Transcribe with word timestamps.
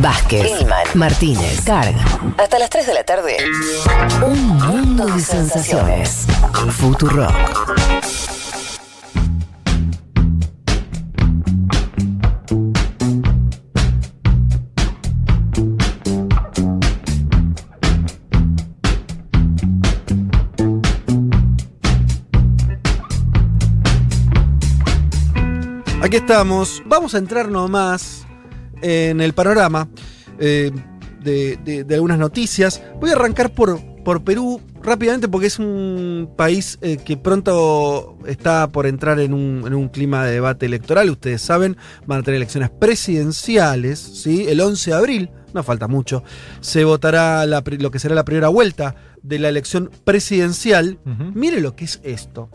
Vázquez, 0.00 0.60
Hillman, 0.60 0.86
Martínez, 0.94 1.60
Carg. 1.64 1.94
Hasta 2.38 2.58
las 2.58 2.70
3 2.70 2.86
de 2.86 2.94
la 2.94 3.04
tarde. 3.04 3.36
Un 4.24 4.56
mundo 4.56 5.06
de 5.06 5.20
sensaciones. 5.20 6.26
Futurock. 6.70 7.32
Aquí 26.00 26.16
estamos. 26.16 26.82
Vamos 26.86 27.14
a 27.14 27.18
entrar 27.18 27.48
nomás 27.48 28.21
en 28.82 29.20
el 29.20 29.32
panorama 29.32 29.88
eh, 30.38 30.70
de, 31.22 31.56
de- 31.64 31.84
de 31.84 31.94
algunas 31.94 32.18
noticias. 32.18 32.82
Voy 33.00 33.10
a 33.10 33.14
arrancar 33.14 33.52
por, 33.52 33.80
por 34.04 34.22
Perú 34.24 34.60
rápidamente 34.82 35.28
porque 35.28 35.46
es 35.46 35.60
un 35.60 36.30
país 36.36 36.76
eh, 36.82 36.96
que 36.96 37.16
pronto 37.16 38.18
está 38.26 38.68
por 38.68 38.86
entrar 38.86 39.20
en 39.20 39.32
un, 39.32 39.62
en 39.66 39.74
un 39.74 39.88
clima 39.88 40.24
de 40.26 40.32
debate 40.32 40.66
electoral. 40.66 41.08
Ustedes 41.10 41.40
saben, 41.40 41.76
van 42.06 42.20
a 42.20 42.22
tener 42.24 42.36
elecciones 42.38 42.70
presidenciales, 42.70 43.98
¿sí? 44.00 44.46
El 44.48 44.60
11 44.60 44.90
de 44.90 44.96
abril, 44.96 45.30
no 45.54 45.62
falta 45.62 45.86
mucho, 45.86 46.24
se 46.60 46.82
votará 46.84 47.46
la 47.46 47.62
lo 47.78 47.90
que 47.92 48.00
será 48.00 48.16
la 48.16 48.24
primera 48.24 48.48
vuelta 48.48 48.96
de 49.22 49.38
la 49.38 49.48
elección 49.50 49.88
presidencial. 50.02 50.98
Ujú. 51.06 51.30
Mire 51.34 51.60
lo 51.60 51.76
que 51.76 51.84
es 51.84 52.00
esto. 52.02 52.48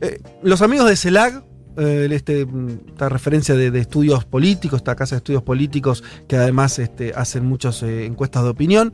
Eh, 0.00 0.20
los 0.42 0.62
amigos 0.62 0.88
de 0.88 0.96
CELAG, 0.96 1.42
eh, 1.76 2.08
este, 2.10 2.46
mm, 2.46 2.88
esta 2.88 3.08
referencia 3.08 3.54
de, 3.54 3.78
estudios 3.78 4.24
políticos, 4.24 4.78
esta 4.78 4.96
casa 4.96 5.14
de 5.14 5.18
estudios 5.18 5.42
políticos 5.42 6.02
que 6.26 6.36
además 6.36 6.78
este, 6.78 7.12
hacen 7.14 7.44
muchas 7.44 7.82
eh, 7.82 8.06
encuestas 8.06 8.44
de 8.44 8.50
opinión, 8.50 8.92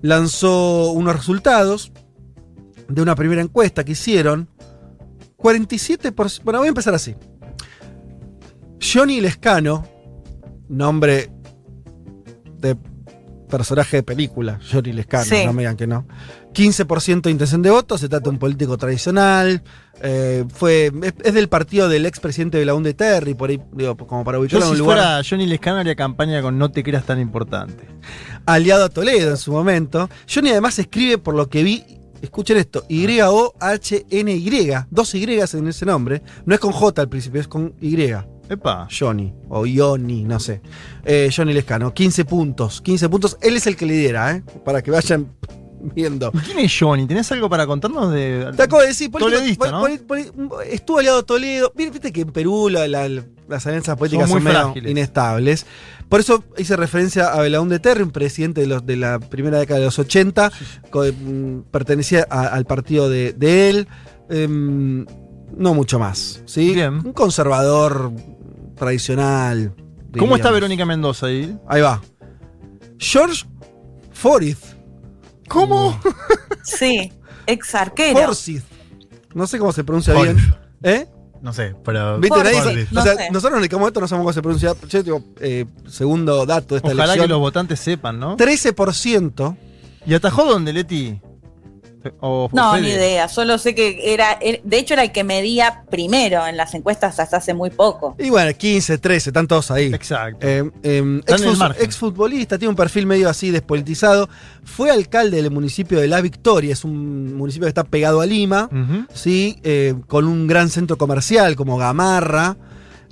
lanzó 0.00 0.92
unos 0.92 1.14
resultados 1.16 1.92
de 2.88 3.02
una 3.02 3.14
primera 3.14 3.42
encuesta 3.42 3.84
que 3.84 3.92
hicieron. 3.92 4.48
47%. 5.38 6.42
Bueno, 6.44 6.60
voy 6.60 6.66
a 6.66 6.68
empezar 6.68 6.94
así. 6.94 7.16
Johnny 8.80 9.20
Lescano, 9.20 9.84
nombre 10.68 11.30
de 12.58 12.76
personaje 13.56 13.98
de 13.98 14.02
película, 14.02 14.58
Johnny 14.70 14.92
Lescano, 14.92 15.24
Sí. 15.24 15.44
no 15.44 15.52
me 15.52 15.62
digan 15.62 15.76
que 15.76 15.86
no. 15.86 16.06
15% 16.54 17.22
de 17.22 17.30
intención 17.30 17.62
de 17.62 17.70
voto, 17.70 17.96
se 17.98 18.08
trata 18.08 18.24
de 18.24 18.30
un 18.30 18.38
político 18.38 18.76
tradicional. 18.78 19.62
eh, 20.04 20.44
fue, 20.52 20.90
es, 21.02 21.14
es 21.22 21.34
del 21.34 21.48
partido 21.48 21.88
del 21.88 22.06
expresidente 22.06 22.58
de 22.58 22.64
la 22.64 22.74
UNDE 22.74 22.94
Terry, 22.94 23.34
por 23.34 23.50
ahí, 23.50 23.60
digo, 23.72 23.96
como 23.96 24.24
para 24.24 24.38
Yo 24.38 24.40
ubicarlo 24.42 24.64
en 24.66 24.68
si 24.70 24.72
un 24.72 24.78
lugar 24.80 24.98
fuera 24.98 25.20
Johnny 25.28 25.46
Lescano 25.46 25.78
haría 25.78 25.94
campaña 25.94 26.42
con 26.42 26.58
No 26.58 26.72
te 26.72 26.82
creas 26.82 27.04
tan 27.06 27.20
importante. 27.20 27.84
aliado 28.46 28.84
a 28.86 28.88
Toledo 28.88 29.30
en 29.30 29.36
su 29.36 29.52
momento. 29.52 30.08
Johnny 30.32 30.50
además 30.50 30.76
escribe, 30.80 31.18
por 31.18 31.34
lo 31.36 31.48
que 31.48 31.62
vi, 31.62 31.84
escuchen 32.20 32.56
esto, 32.56 32.84
Y-O-H-N-Y, 32.88 34.70
dos 34.90 35.14
Y 35.14 35.24
en 35.24 35.68
ese 35.68 35.86
nombre. 35.86 36.22
No 36.46 36.54
es 36.54 36.60
con 36.60 36.72
J 36.72 37.00
al 37.02 37.08
principio, 37.08 37.40
es 37.40 37.48
con 37.48 37.74
Y. 37.80 37.96
Epa. 38.52 38.86
Johnny, 38.90 39.32
o 39.48 39.64
Ioni, 39.66 40.24
no 40.24 40.38
sé. 40.40 40.60
Eh, 41.04 41.30
Johnny 41.34 41.52
Lescano, 41.52 41.92
15 41.92 42.24
puntos. 42.24 42.80
15 42.80 43.08
puntos, 43.08 43.38
él 43.40 43.56
es 43.56 43.66
el 43.66 43.76
que 43.76 43.86
lidera, 43.86 44.32
¿eh? 44.36 44.42
Para 44.64 44.82
que 44.82 44.90
vayan 44.90 45.28
viendo. 45.94 46.30
¿Y 46.34 46.38
¿Quién 46.38 46.58
es 46.60 46.72
Johnny? 46.78 47.06
¿Tenés 47.06 47.30
algo 47.32 47.48
para 47.50 47.66
contarnos 47.66 48.12
de.? 48.12 48.50
Te 48.56 48.62
acabo 48.62 48.82
de 48.82 48.88
decir, 48.88 49.10
Toledista, 49.10 49.70
¿no? 49.70 49.86
estuvo 50.70 50.98
aliado 50.98 51.18
a 51.18 51.22
Toledo. 51.24 51.72
Viste 51.74 52.12
que 52.12 52.20
en 52.20 52.30
Perú 52.30 52.68
la- 52.68 52.86
la- 52.86 53.08
las 53.48 53.66
alianzas 53.66 53.96
políticas 53.98 54.28
Son 54.30 54.40
son, 54.42 54.44
muy 54.44 54.52
medio 54.74 54.90
inestables. 54.90 55.66
Por 56.08 56.20
eso 56.20 56.44
hice 56.56 56.76
referencia 56.76 57.32
a 57.32 57.40
Belaúnde 57.40 57.80
Terry, 57.80 58.02
un 58.02 58.10
presidente 58.12 58.60
de, 58.60 58.66
los, 58.68 58.86
de 58.86 58.96
la 58.96 59.18
primera 59.18 59.58
década 59.58 59.80
de 59.80 59.86
los 59.86 59.98
80, 59.98 60.52
co- 60.90 61.04
mm, 61.04 61.62
pertenecía 61.70 62.26
a- 62.30 62.46
al 62.48 62.64
partido 62.64 63.08
de, 63.08 63.32
de 63.32 63.70
él. 63.70 63.88
Em, 64.30 65.04
no 65.56 65.74
mucho 65.74 65.98
más. 65.98 66.42
¿sí? 66.46 66.72
Bien. 66.74 66.94
Un 67.04 67.12
conservador 67.12 68.12
tradicional. 68.86 69.74
¿Cómo 70.18 70.34
está. 70.36 70.50
Verónica 70.50 70.84
Mendoza 70.84 71.26
ahí? 71.26 71.56
Ahí 71.68 71.80
va. 71.80 72.02
George 72.98 73.44
Forsyth. 74.12 74.76
¿Cómo? 75.48 75.98
Sí, 76.64 77.12
ex 77.46 77.74
arquero. 77.74 78.20
Forsyth. 78.26 78.62
No 79.34 79.46
sé 79.48 79.58
cómo 79.58 79.72
se 79.72 79.82
pronuncia 79.82 80.14
bien. 80.14 80.36
¿Eh? 80.84 81.08
No 81.40 81.52
sé, 81.52 81.74
pero. 81.84 82.20
¿Viste? 82.20 82.36
Forsyth, 82.36 82.54
Nadie- 82.64 82.86
no 82.92 83.00
o 83.00 83.04
sea, 83.04 83.16
sé. 83.16 83.30
nosotros 83.32 83.58
en 83.58 83.64
el 83.70 83.78
momento 83.78 84.00
no 84.00 84.06
sabemos 84.06 84.24
cómo 84.26 84.32
se 84.32 84.42
pronuncia. 84.42 84.74
Yo 84.88 85.02
digo, 85.02 85.24
eh, 85.40 85.64
segundo 85.88 86.46
dato 86.46 86.74
de 86.74 86.78
esta 86.78 86.88
Ojalá 86.88 87.04
que 87.04 87.10
elección. 87.14 87.30
los 87.30 87.38
votantes 87.40 87.80
sepan, 87.80 88.20
¿no? 88.20 88.36
13%. 88.36 89.56
¿Y 90.06 90.14
atajó 90.14 90.44
dónde, 90.44 90.72
Leti? 90.72 91.20
O 92.20 92.48
No, 92.52 92.76
ni 92.78 92.88
idea. 92.88 93.28
Solo 93.28 93.58
sé 93.58 93.74
que 93.74 94.12
era, 94.12 94.38
er- 94.40 94.60
de 94.64 94.78
hecho 94.78 94.94
era 94.94 95.02
el 95.04 95.12
que 95.12 95.24
medía 95.24 95.84
primero 95.90 96.46
en 96.46 96.56
las 96.56 96.74
encuestas 96.74 97.18
hasta 97.20 97.36
hace 97.38 97.54
muy 97.54 97.70
poco. 97.70 98.16
Y 98.18 98.30
bueno, 98.30 98.52
15, 98.56 98.98
13, 98.98 99.30
están 99.30 99.46
todos 99.46 99.70
ahí. 99.70 99.92
Exacto. 99.94 100.46
Eh, 100.46 100.70
eh, 100.82 101.20
exfutbolista, 101.80 102.58
tiene 102.58 102.70
un 102.70 102.76
perfil 102.76 103.06
medio 103.06 103.28
así 103.28 103.50
despolitizado. 103.50 104.28
Fue 104.64 104.90
alcalde 104.90 105.36
del 105.42 105.50
municipio 105.50 106.00
de 106.00 106.08
La 106.08 106.20
Victoria, 106.20 106.72
es 106.72 106.84
un 106.84 107.36
municipio 107.36 107.66
que 107.66 107.70
está 107.70 107.84
pegado 107.84 108.20
a 108.20 108.26
Lima. 108.26 108.68
¿sí? 109.12 109.58
Eh, 109.62 109.94
con 110.08 110.26
un 110.26 110.46
gran 110.46 110.70
centro 110.70 110.96
comercial 110.98 111.56
como 111.56 111.76
Gamarra. 111.76 112.56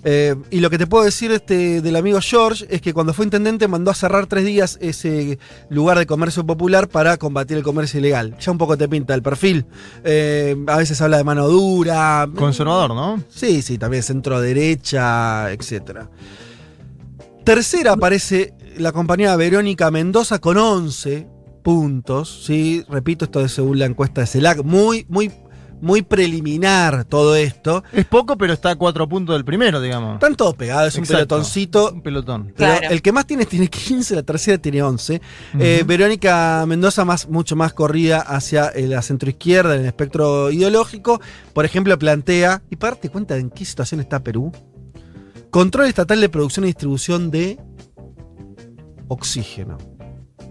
Eh, 0.04 0.34
y 0.50 0.60
lo 0.60 0.70
que 0.70 0.78
te 0.78 0.86
puedo 0.86 1.04
decir 1.04 1.30
este, 1.30 1.82
del 1.82 1.96
amigo 1.96 2.18
George 2.22 2.66
es 2.70 2.80
que 2.80 2.94
cuando 2.94 3.12
fue 3.12 3.26
intendente 3.26 3.68
mandó 3.68 3.90
a 3.90 3.94
cerrar 3.94 4.26
tres 4.26 4.44
días 4.44 4.78
ese 4.80 5.38
lugar 5.68 5.98
de 5.98 6.06
comercio 6.06 6.46
popular 6.46 6.88
para 6.88 7.16
combatir 7.16 7.56
el 7.56 7.62
comercio 7.62 8.00
ilegal. 8.00 8.36
Ya 8.38 8.52
un 8.52 8.58
poco 8.58 8.76
te 8.76 8.88
pinta 8.88 9.14
el 9.14 9.22
perfil. 9.22 9.66
Eh, 10.04 10.56
a 10.66 10.76
veces 10.76 11.00
habla 11.00 11.18
de 11.18 11.24
mano 11.24 11.48
dura. 11.48 12.28
Conservador, 12.34 12.94
¿no? 12.94 13.22
Sí, 13.28 13.62
sí, 13.62 13.78
también 13.78 14.02
centro 14.02 14.40
derecha, 14.40 15.50
etc. 15.52 16.06
Tercera 17.44 17.92
aparece 17.92 18.54
la 18.78 18.92
compañera 18.92 19.36
Verónica 19.36 19.90
Mendoza 19.90 20.38
con 20.38 20.56
11 20.56 21.26
puntos. 21.62 22.44
¿sí? 22.44 22.84
Repito, 22.88 23.26
esto 23.26 23.44
es 23.44 23.52
según 23.52 23.78
la 23.78 23.86
encuesta 23.86 24.22
de 24.22 24.26
CELAC. 24.26 24.62
Muy, 24.64 25.06
muy, 25.08 25.30
muy 25.80 26.02
preliminar 26.02 27.04
todo 27.04 27.36
esto. 27.36 27.82
Es 27.92 28.04
poco, 28.06 28.36
pero 28.36 28.52
está 28.52 28.70
a 28.70 28.76
cuatro 28.76 29.08
puntos 29.08 29.34
del 29.34 29.44
primero, 29.44 29.80
digamos. 29.80 30.14
Están 30.14 30.34
todos 30.34 30.54
pegados, 30.54 30.88
es 30.94 30.98
un 30.98 31.06
pelotoncito. 31.06 31.92
Un 31.92 32.02
pelotón. 32.02 32.52
Pero 32.56 32.78
Claro. 32.78 32.88
el 32.90 33.02
que 33.02 33.12
más 33.12 33.26
tiene 33.26 33.46
tiene 33.46 33.68
15, 33.68 34.14
la 34.14 34.22
tercera 34.22 34.58
tiene 34.58 34.82
11. 34.82 35.20
Eh. 35.58 35.84
Verónica 35.86 36.64
Mendoza 36.66 37.04
más, 37.04 37.28
mucho 37.28 37.56
más 37.56 37.72
corrida 37.72 38.20
hacia 38.20 38.68
eh, 38.68 38.86
la 38.86 39.02
centroizquierda 39.02 39.74
en 39.74 39.80
el 39.82 39.86
espectro 39.86 40.50
ideológico. 40.50 41.20
Por 41.52 41.64
ejemplo, 41.64 41.98
plantea, 41.98 42.62
y 42.70 42.76
para 42.76 42.92
darte 42.94 43.08
cuenta 43.08 43.34
de 43.34 43.40
en 43.40 43.50
qué 43.50 43.64
situación 43.64 44.00
está 44.00 44.22
Perú, 44.22 44.52
control 45.50 45.86
estatal 45.86 46.20
de 46.20 46.28
producción 46.28 46.64
y 46.64 46.68
distribución 46.68 47.30
de 47.30 47.58
oxígeno. 49.08 49.78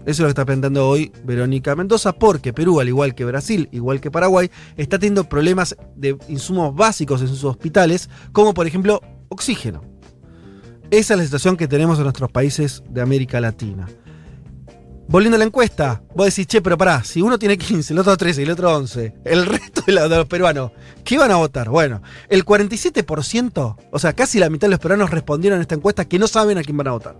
Eso 0.06 0.10
es 0.10 0.18
lo 0.20 0.26
que 0.26 0.30
está 0.30 0.46
planteando 0.46 0.88
hoy 0.88 1.12
Verónica 1.24 1.76
Mendoza, 1.76 2.12
porque 2.12 2.52
Perú, 2.52 2.80
al 2.80 2.88
igual 2.88 3.14
que 3.14 3.24
Brasil, 3.24 3.68
igual 3.70 4.00
que 4.00 4.10
Paraguay, 4.10 4.50
está 4.76 4.98
teniendo 4.98 5.28
problemas 5.28 5.76
de 5.94 6.16
insumos 6.28 6.74
básicos 6.74 7.20
en 7.20 7.28
sus 7.28 7.44
hospitales, 7.44 8.08
como 8.32 8.54
por 8.54 8.66
ejemplo 8.66 9.02
oxígeno. 9.28 9.82
Esa 10.90 11.14
es 11.14 11.18
la 11.18 11.24
situación 11.24 11.56
que 11.56 11.68
tenemos 11.68 11.98
en 11.98 12.04
nuestros 12.04 12.32
países 12.32 12.82
de 12.88 13.00
América 13.00 13.40
Latina. 13.40 13.86
Volviendo 15.10 15.34
a 15.34 15.38
la 15.40 15.44
encuesta, 15.44 16.02
vos 16.14 16.26
decís, 16.26 16.46
che, 16.46 16.62
pero 16.62 16.78
pará, 16.78 17.02
si 17.02 17.20
uno 17.20 17.36
tiene 17.36 17.58
15, 17.58 17.94
el 17.94 17.98
otro 17.98 18.16
13 18.16 18.42
y 18.42 18.44
el 18.44 18.50
otro 18.52 18.72
11, 18.76 19.14
el 19.24 19.44
resto 19.44 19.82
de, 19.84 19.92
los 19.92 20.26
peruanos, 20.26 20.70
¿qué 21.02 21.18
van 21.18 21.32
a 21.32 21.34
votar? 21.34 21.68
Bueno, 21.68 22.00
el 22.28 22.44
47%, 22.44 23.76
o 23.90 23.98
sea, 23.98 24.12
casi 24.12 24.38
la 24.38 24.48
mitad 24.48 24.68
de 24.68 24.70
los 24.70 24.78
peruanos 24.78 25.10
respondieron 25.10 25.58
a 25.58 25.62
esta 25.62 25.74
encuesta 25.74 26.04
que 26.04 26.20
no 26.20 26.28
saben 26.28 26.58
a 26.58 26.62
quién 26.62 26.76
van 26.76 26.86
a 26.86 26.92
votar. 26.92 27.16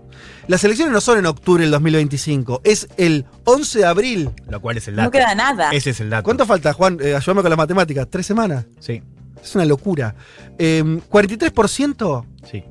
Las 0.47 0.63
elecciones 0.63 0.93
no 0.93 1.01
son 1.01 1.17
en 1.19 1.25
octubre 1.25 1.63
del 1.63 1.71
2025, 1.71 2.61
es 2.63 2.87
el 2.95 3.25
11 3.43 3.79
de 3.79 3.85
abril. 3.85 4.29
Lo 4.49 4.61
cual 4.61 4.77
es 4.77 4.87
el 4.87 4.95
dato. 4.95 5.07
No 5.07 5.11
queda 5.11 5.35
nada. 5.35 5.71
Ese 5.71 5.89
es 5.89 5.99
el 5.99 6.09
dato. 6.09 6.23
¿Cuánto 6.23 6.45
falta, 6.45 6.71
Juan? 6.71 6.97
Eh, 7.01 7.13
ayúdame 7.13 7.41
con 7.41 7.49
las 7.49 7.57
matemáticas. 7.57 8.07
¿Tres 8.09 8.25
semanas? 8.25 8.67
Sí, 8.79 9.03
Es 9.43 9.53
una 9.53 9.65
locura. 9.65 10.15
Eh, 10.57 10.81
43% 10.81 12.25
sí. 12.49 12.63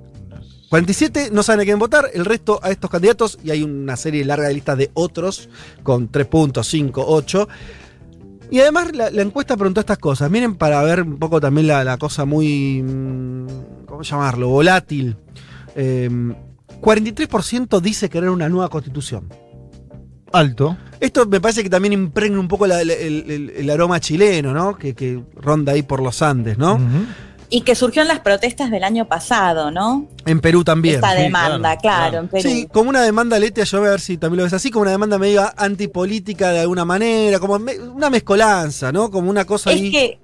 47 0.70 1.30
no 1.32 1.42
saben 1.42 1.60
a 1.60 1.64
quién 1.64 1.78
votar, 1.78 2.06
el 2.14 2.24
resto 2.24 2.60
a 2.62 2.70
estos 2.70 2.88
candidatos, 2.88 3.38
y 3.44 3.50
hay 3.50 3.62
una 3.64 3.96
serie 3.96 4.24
larga 4.24 4.48
de 4.48 4.54
listas 4.54 4.78
de 4.78 4.90
otros, 4.94 5.48
con 5.82 6.08
3 6.08 6.26
puntos, 6.28 6.66
5, 6.68 7.04
8. 7.06 7.48
Y 8.52 8.60
además 8.60 8.94
la, 8.94 9.10
la 9.10 9.22
encuesta 9.22 9.56
preguntó 9.56 9.80
estas 9.80 9.98
cosas. 9.98 10.30
Miren 10.30 10.54
para 10.54 10.82
ver 10.82 11.02
un 11.02 11.18
poco 11.18 11.40
también 11.40 11.66
la, 11.66 11.82
la 11.84 11.98
cosa 11.98 12.24
muy, 12.24 12.82
mm, 12.82 13.84
¿cómo 13.86 14.02
llamarlo? 14.02 14.48
Volátil. 14.48 15.16
Eh, 15.74 16.08
43% 16.80 17.80
dice 17.80 18.08
querer 18.08 18.30
una 18.30 18.48
nueva 18.48 18.68
constitución. 18.68 19.28
Alto. 20.32 20.76
Esto 21.00 21.26
me 21.26 21.40
parece 21.40 21.62
que 21.64 21.70
también 21.70 21.92
impregna 21.92 22.38
un 22.38 22.46
poco 22.48 22.66
la- 22.66 22.80
el, 22.80 22.90
el- 22.90 23.30
el- 23.30 23.50
el 23.50 23.70
aroma 23.70 23.98
chileno, 23.98 24.52
¿no? 24.54 24.76
Que, 24.76 24.94
que 24.94 25.20
ronda 25.34 25.72
ahí 25.72 25.82
por 25.82 26.00
los 26.02 26.22
Andes, 26.22 26.56
¿no? 26.58 26.74
Ujú. 26.74 26.84
Y 27.52 27.62
que 27.62 27.74
surgió 27.74 28.02
en 28.02 28.08
las 28.08 28.20
protestas 28.20 28.70
del 28.70 28.84
año 28.84 29.06
pasado, 29.08 29.70
¿no? 29.72 30.06
En 30.24 30.40
Perú 30.40 30.62
también. 30.62 30.94
Esta 30.96 31.16
sí, 31.16 31.22
demanda, 31.22 31.76
claro, 31.76 31.80
claro, 31.80 32.10
claro. 32.10 32.18
en 32.18 32.28
Perú. 32.28 32.42
Sí, 32.48 32.68
como 32.72 32.90
una 32.90 33.02
demanda, 33.02 33.38
Letia, 33.40 33.64
yo 33.64 33.78
voy 33.80 33.88
a 33.88 33.90
ver 33.90 34.00
si 34.00 34.16
también 34.18 34.38
lo 34.38 34.44
ves 34.44 34.52
así, 34.52 34.70
como 34.70 34.82
una 34.82 34.92
demanda 34.92 35.18
medio 35.18 35.42
antipolítica 35.56 36.52
de 36.52 36.60
alguna 36.60 36.84
manera, 36.84 37.40
como 37.40 37.58
me- 37.58 37.78
una 37.80 38.08
mezcolanza, 38.08 38.92
¿no? 38.92 39.10
Como 39.10 39.28
una 39.30 39.44
cosa 39.44 39.70
Es 39.72 39.80
ahí. 39.80 39.90
que, 39.90 40.20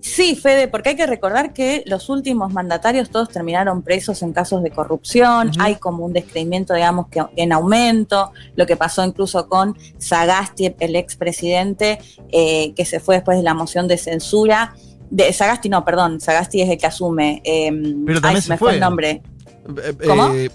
sí, 0.00 0.34
Fede, 0.34 0.66
porque 0.66 0.88
hay 0.90 0.96
que 0.96 1.06
recordar 1.06 1.52
que 1.52 1.84
los 1.86 2.08
últimos 2.08 2.52
mandatarios 2.52 3.08
todos 3.08 3.28
terminaron 3.28 3.82
presos 3.82 4.20
en 4.22 4.32
casos 4.32 4.62
de 4.64 4.70
corrupción, 4.70 5.52
hay 5.60 5.76
como 5.76 6.04
un 6.04 6.12
descreimiento, 6.12 6.74
digamos, 6.74 7.06
que 7.06 7.22
en 7.36 7.52
aumento, 7.52 8.32
lo 8.56 8.66
que 8.66 8.76
pasó 8.76 9.04
incluso 9.04 9.48
con 9.48 9.78
Sagasti, 9.98 10.74
el 10.80 10.96
expresidente, 10.96 12.00
eh, 12.32 12.72
que 12.74 12.84
se 12.84 12.98
fue 12.98 13.14
después 13.14 13.38
de 13.38 13.44
la 13.44 13.54
moción 13.54 13.86
de 13.86 13.96
censura. 13.96 14.74
De 15.10 15.32
Sagasti, 15.32 15.68
no, 15.68 15.84
perdón, 15.84 16.20
Sagasti 16.20 16.62
es 16.62 16.70
el 16.70 16.78
que 16.78 16.86
asume. 16.86 17.40
eh, 17.44 17.70
Pero 18.06 18.20
también 18.20 18.36
ay, 18.36 18.42
se 18.42 18.48
me 18.50 18.58
fue 18.58 18.68
fue. 18.70 18.74
el 18.74 18.80
nombre. 18.80 19.22
Eh, 19.82 19.94
¿Cómo? 20.06 20.28
eh, 20.34 20.50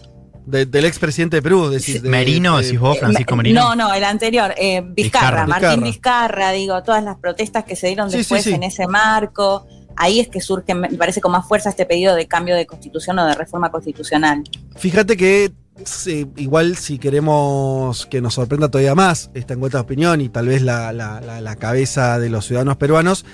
de- 0.46 0.66
del 0.66 0.86
expresidente 0.86 1.38
de 1.38 1.42
Perú, 1.42 1.69
decís. 1.69 2.01
de- 2.01 2.10
Merino, 2.10 2.57
de- 2.57 2.63
decís 2.63 2.80
vos, 2.80 2.98
Francisco 2.98 3.36
Eh, 3.36 3.38
Merino. 3.38 3.62
No, 3.62 3.75
no, 3.75 3.94
el 3.94 4.04
anterior, 4.04 4.54
eh, 4.57 4.81
Vizcarra, 4.84 5.46
Vizcarra. 5.46 5.48
Martín 5.48 5.84
Vizcarra. 5.84 6.28
Vizcarra, 6.28 6.51
digo, 6.51 6.84
todas 6.84 7.04
las 7.04 7.18
protestas 7.18 7.63
que 7.63 7.75
se 7.75 7.88
dieron 7.88 8.10
Sí, 8.10 8.18
después 8.18 8.44
sí, 8.44 8.50
sí. 8.50 8.56
en 8.56 8.63
ese 8.63 8.88
marco. 8.88 9.66
Ahí 9.96 10.19
es 10.19 10.28
que 10.30 10.40
surge, 10.42 10.74
me 10.74 10.90
parece, 10.90 11.19
con 11.22 11.31
más 11.34 11.48
fuerza 11.48 11.69
este 11.69 11.86
pedido 11.86 12.16
de 12.16 12.25
cambio 12.28 12.56
de 12.56 12.66
constitución 12.66 13.19
o 13.19 13.25
de 13.25 13.36
reforma 13.36 13.69
constitucional. 13.69 14.44
Fíjate 14.78 15.18
que 15.18 15.51
sí, 15.84 16.25
igual 16.38 16.78
si 16.78 16.98
queremos 17.00 18.06
que 18.06 18.22
nos 18.22 18.34
sorprenda 18.34 18.69
todavía 18.69 18.96
más 18.96 19.30
esta 19.34 19.54
encuesta 19.56 19.78
de 19.80 19.81
opinión 19.84 20.22
y 20.22 20.30
tal 20.30 20.48
vez 20.48 20.62
la, 20.62 20.92
la- 20.94 21.19
la- 21.22 21.42
la 21.42 21.56
cabeza 21.57 22.18
de 22.18 22.30
los 22.30 22.46
ciudadanos 22.46 22.78
peruanos, 22.78 23.25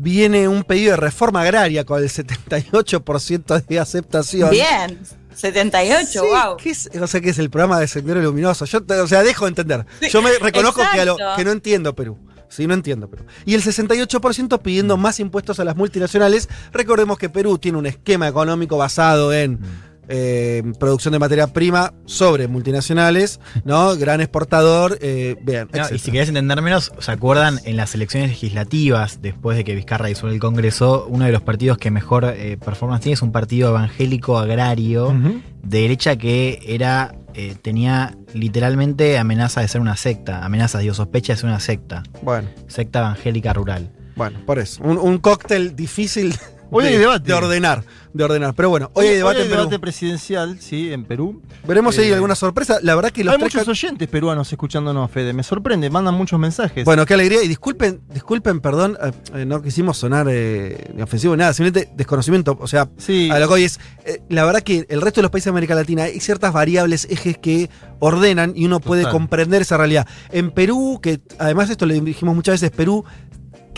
viene 0.00 0.46
un 0.46 0.62
pedido 0.62 0.92
de 0.92 0.96
reforma 0.98 1.42
agraria 1.42 1.84
con 1.84 2.00
el 2.00 2.08
78% 2.08 3.66
de 3.66 3.80
aceptación. 3.80 4.50
Bien, 4.50 4.98
78, 5.34 6.06
Sí, 6.10 6.18
wow. 6.20 6.56
¿qué 6.56 6.70
es? 6.70 6.88
o 7.00 7.06
sea, 7.06 7.20
que 7.20 7.30
es 7.30 7.38
el 7.38 7.50
programa 7.50 7.80
de 7.80 7.88
Sendero 7.88 8.20
Luminoso. 8.22 8.64
Yo, 8.64 8.82
te- 8.82 8.94
o 9.00 9.06
sea, 9.08 9.22
dejo 9.22 9.44
de 9.44 9.48
entender. 9.50 9.86
Sí, 10.00 10.08
Yo 10.10 10.22
me 10.22 10.30
reconozco 10.38 10.80
que, 10.92 11.00
a 11.00 11.04
lo- 11.04 11.12
exacto. 11.14 11.36
que 11.36 11.44
no 11.44 11.50
entiendo 11.52 11.94
Perú. 11.94 12.16
Sí, 12.48 12.66
no 12.66 12.72
entiendo 12.74 13.10
Perú. 13.10 13.24
Y 13.44 13.54
el 13.54 13.62
68% 13.62 14.62
pidiendo 14.62 14.96
más 14.96 15.20
impuestos 15.20 15.60
a 15.60 15.64
las 15.64 15.76
multinacionales. 15.76 16.48
Recordemos 16.72 17.18
que 17.18 17.28
Perú 17.28 17.58
tiene 17.58 17.76
un 17.76 17.84
esquema 17.86 18.26
económico 18.26 18.78
basado 18.78 19.34
en 19.34 19.58
eh, 20.08 20.62
producción 20.78 21.12
de 21.12 21.18
materia 21.18 21.46
prima 21.48 21.92
sobre 22.06 22.48
multinacionales, 22.48 23.40
¿no? 23.64 23.96
Gran 23.96 24.20
exportador, 24.20 24.98
eh, 25.00 25.36
bien, 25.42 25.68
No, 25.74 25.84
y 25.94 25.98
si 25.98 26.10
querés 26.10 26.28
entender 26.28 26.60
menos, 26.62 26.92
¿se 26.98 27.10
acuerdan 27.12 27.60
en 27.64 27.76
las 27.76 27.94
elecciones 27.94 28.30
legislativas, 28.30 29.20
después 29.22 29.56
de 29.56 29.64
que 29.64 29.74
Vizcarra 29.74 30.06
disuelve 30.08 30.34
el 30.36 30.40
Congreso, 30.40 31.06
uno 31.08 31.24
de 31.24 31.32
los 31.32 31.42
partidos 31.42 31.78
que 31.78 31.90
mejor 31.90 32.24
eh, 32.24 32.56
performance 32.56 33.02
tiene 33.02 33.14
es 33.14 33.22
un 33.22 33.32
partido 33.32 33.70
evangélico 33.70 34.38
agrario 34.38 35.14
de 35.62 35.80
derecha 35.80 36.16
que 36.16 36.60
era 36.66 37.14
eh, 37.34 37.54
tenía 37.60 38.16
literalmente 38.32 39.18
amenaza 39.18 39.60
de 39.60 39.68
ser 39.68 39.80
una 39.80 39.96
secta, 39.96 40.44
amenazas, 40.44 40.80
digo, 40.80 40.94
sospecha 40.94 41.34
de 41.34 41.36
ser 41.38 41.48
una 41.48 41.60
secta, 41.60 42.02
Bueno, 42.22 42.48
secta 42.66 43.00
evangélica 43.00 43.52
rural. 43.52 43.90
bueno, 44.16 44.40
por 44.46 44.58
eso. 44.58 44.82
Un, 44.82 44.98
un 44.98 45.18
cóctel 45.18 45.76
difícil 45.76 46.34
Hoy 46.70 46.84
de, 46.84 46.90
hay 46.90 46.96
debate. 46.98 47.26
de 47.26 47.34
ordenar. 47.34 47.84
De 48.12 48.24
ordenar. 48.24 48.54
Pero 48.54 48.70
bueno, 48.70 48.90
hoy, 48.94 49.06
hay 49.06 49.16
debate 49.16 49.42
en 49.42 49.48
Perú. 49.48 49.60
debate 49.60 49.78
presidencial, 49.78 50.58
sí, 50.60 50.92
en 50.92 51.04
Perú. 51.04 51.42
Veremos 51.66 51.94
si 51.94 52.02
hay 52.02 52.10
Eh, 52.10 52.14
alguna 52.14 52.34
sorpresa. 52.34 52.78
La 52.82 52.94
verdad 52.94 53.10
que 53.10 53.22
los 53.24 53.34
Hay 53.34 53.40
muchos 53.40 53.66
oyentes 53.68 54.08
peruanos 54.08 54.50
escuchándonos, 54.50 55.10
Fede. 55.10 55.32
Me 55.32 55.42
sorprende, 55.42 55.88
mandan 55.90 56.14
muchos 56.14 56.38
mensajes. 56.38 56.84
Bueno, 56.84 57.06
qué 57.06 57.14
alegría. 57.14 57.42
Y 57.42 57.48
disculpen, 57.48 58.00
disculpen, 58.12 58.60
perdón, 58.60 58.96
eh, 59.02 59.12
eh, 59.34 59.44
no 59.44 59.62
quisimos 59.62 59.98
sonar 59.98 60.26
eh, 60.30 60.94
ofensivo 61.02 61.34
ni 61.36 61.40
nada, 61.40 61.52
simplemente 61.52 61.92
desconocimiento. 61.96 62.56
O 62.60 62.66
sea, 62.66 62.88
sí. 62.96 63.30
a 63.30 63.38
lo 63.38 63.48
que 63.48 63.54
hoy 63.54 63.64
es, 63.64 63.78
la 64.28 64.44
verdad 64.44 64.62
que 64.62 64.86
el 64.88 65.00
resto 65.00 65.20
de 65.20 65.22
los 65.22 65.30
países 65.30 65.46
de 65.46 65.50
América 65.50 65.74
Latina 65.74 66.04
hay 66.04 66.20
ciertas 66.20 66.52
variables, 66.52 67.06
ejes 67.10 67.38
que 67.38 67.70
ordenan 68.00 68.52
y 68.54 68.64
uno 68.64 68.80
puede 68.80 69.08
comprender 69.08 69.62
esa 69.62 69.76
realidad. 69.76 70.06
En 70.30 70.50
Perú, 70.50 71.00
que 71.02 71.20
además 71.38 71.70
esto 71.70 71.86
le 71.86 72.00
dijimos 72.00 72.34
muchas 72.34 72.54
veces, 72.60 72.70
Perú 72.70 73.04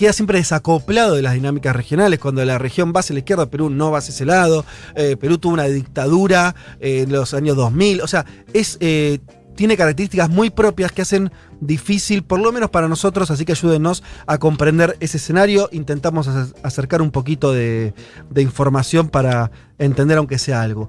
queda 0.00 0.12
siempre 0.14 0.38
desacoplado 0.38 1.14
de 1.14 1.20
las 1.22 1.34
dinámicas 1.34 1.76
regionales. 1.76 2.18
Cuando 2.18 2.42
la 2.44 2.56
región 2.56 2.92
va 2.96 3.00
hacia 3.00 3.12
la 3.12 3.18
izquierda, 3.20 3.46
Perú 3.50 3.68
no 3.68 3.90
va 3.90 3.98
hacia 3.98 4.12
ese 4.12 4.24
lado. 4.24 4.64
Eh, 4.94 5.16
Perú 5.20 5.36
tuvo 5.36 5.52
una 5.52 5.64
dictadura 5.64 6.54
eh, 6.80 7.02
en 7.02 7.12
los 7.12 7.34
años 7.34 7.54
2000. 7.56 8.00
O 8.00 8.06
sea, 8.06 8.24
es, 8.54 8.78
eh, 8.80 9.18
tiene 9.56 9.76
características 9.76 10.30
muy 10.30 10.48
propias 10.48 10.90
que 10.90 11.02
hacen 11.02 11.30
difícil, 11.60 12.22
por 12.22 12.40
lo 12.40 12.50
menos 12.50 12.70
para 12.70 12.88
nosotros, 12.88 13.30
así 13.30 13.44
que 13.44 13.52
ayúdenos 13.52 14.02
a 14.26 14.38
comprender 14.38 14.96
ese 15.00 15.18
escenario. 15.18 15.68
Intentamos 15.70 16.28
acer- 16.28 16.54
acercar 16.62 17.02
un 17.02 17.10
poquito 17.10 17.52
de 17.52 17.92
información 18.36 19.10
para 19.10 19.50
entender 19.78 20.16
aunque 20.16 20.38
sea 20.38 20.62
algo. 20.62 20.88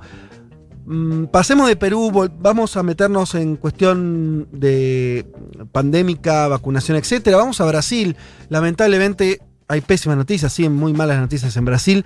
Mm, 0.85 1.25
Pasemos 1.25 1.67
de 1.67 1.75
Perú, 1.75 2.11
vamos 2.39 2.75
a 2.77 2.83
meternos 2.83 3.35
en 3.35 3.55
cuestión 3.55 4.47
de 4.51 5.25
pandémica, 5.71 6.47
vacunación, 6.47 6.97
etcétera. 6.97 7.37
Vamos 7.37 7.61
a 7.61 7.65
Brasil. 7.65 8.15
Lamentablemente 8.49 9.41
hay 9.67 9.81
pésimas 9.81 10.17
noticias, 10.17 10.51
sí, 10.51 10.67
muy 10.69 10.93
malas 10.93 11.19
noticias 11.19 11.55
en 11.55 11.65
Brasil. 11.65 12.05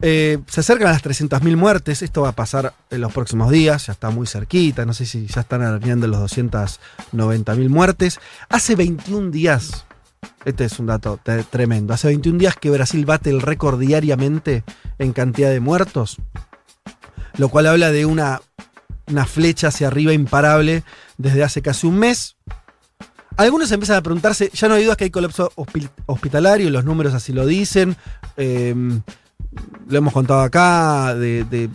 Eh, 0.00 0.38
se 0.46 0.60
acercan 0.60 0.88
a 0.88 0.92
las 0.92 1.02
300.000 1.02 1.56
muertes. 1.56 2.02
Esto 2.02 2.22
va 2.22 2.30
a 2.30 2.36
pasar 2.36 2.72
en 2.90 3.00
los 3.00 3.12
próximos 3.12 3.50
días. 3.50 3.86
Ya 3.86 3.92
está 3.92 4.10
muy 4.10 4.26
cerquita. 4.26 4.84
No 4.84 4.94
sé 4.94 5.06
si 5.06 5.26
ya 5.26 5.40
están 5.40 5.62
arañando 5.62 6.06
los 6.06 6.20
290.000 6.32 7.68
muertes. 7.68 8.20
Hace 8.48 8.76
21 8.76 9.30
días. 9.30 9.84
Este 10.44 10.64
es 10.64 10.78
un 10.78 10.86
dato 10.86 11.18
tremendo. 11.50 11.94
Hace 11.94 12.08
21 12.08 12.38
días 12.38 12.56
que 12.56 12.70
Brasil 12.70 13.04
bate 13.04 13.30
el 13.30 13.42
récord 13.42 13.78
diariamente 13.78 14.64
en 14.98 15.12
cantidad 15.12 15.50
de 15.50 15.60
muertos. 15.60 16.18
Lo 17.38 17.48
cual 17.48 17.66
habla 17.66 17.90
de 17.90 18.04
una, 18.04 18.40
una 19.06 19.24
flecha 19.24 19.68
hacia 19.68 19.86
arriba 19.86 20.12
imparable 20.12 20.82
desde 21.16 21.42
hace 21.42 21.62
casi 21.62 21.86
un 21.86 21.98
mes. 21.98 22.36
Algunos 23.36 23.70
empiezan 23.70 23.96
a 23.96 24.02
preguntarse, 24.02 24.50
ya 24.52 24.68
no 24.68 24.74
hay 24.74 24.82
dudas 24.84 24.96
que 24.96 25.04
hay 25.04 25.10
colapso 25.10 25.52
hospi- 25.54 25.88
hospitalario, 26.06 26.68
los 26.70 26.84
números 26.84 27.14
así 27.14 27.32
lo 27.32 27.46
dicen. 27.46 27.96
eh, 28.36 28.74
lo 29.88 29.96
hemos 29.98 30.12
contado 30.12 30.40
acá, 30.40 31.14
de, 31.14 31.46
eh, 31.50 31.68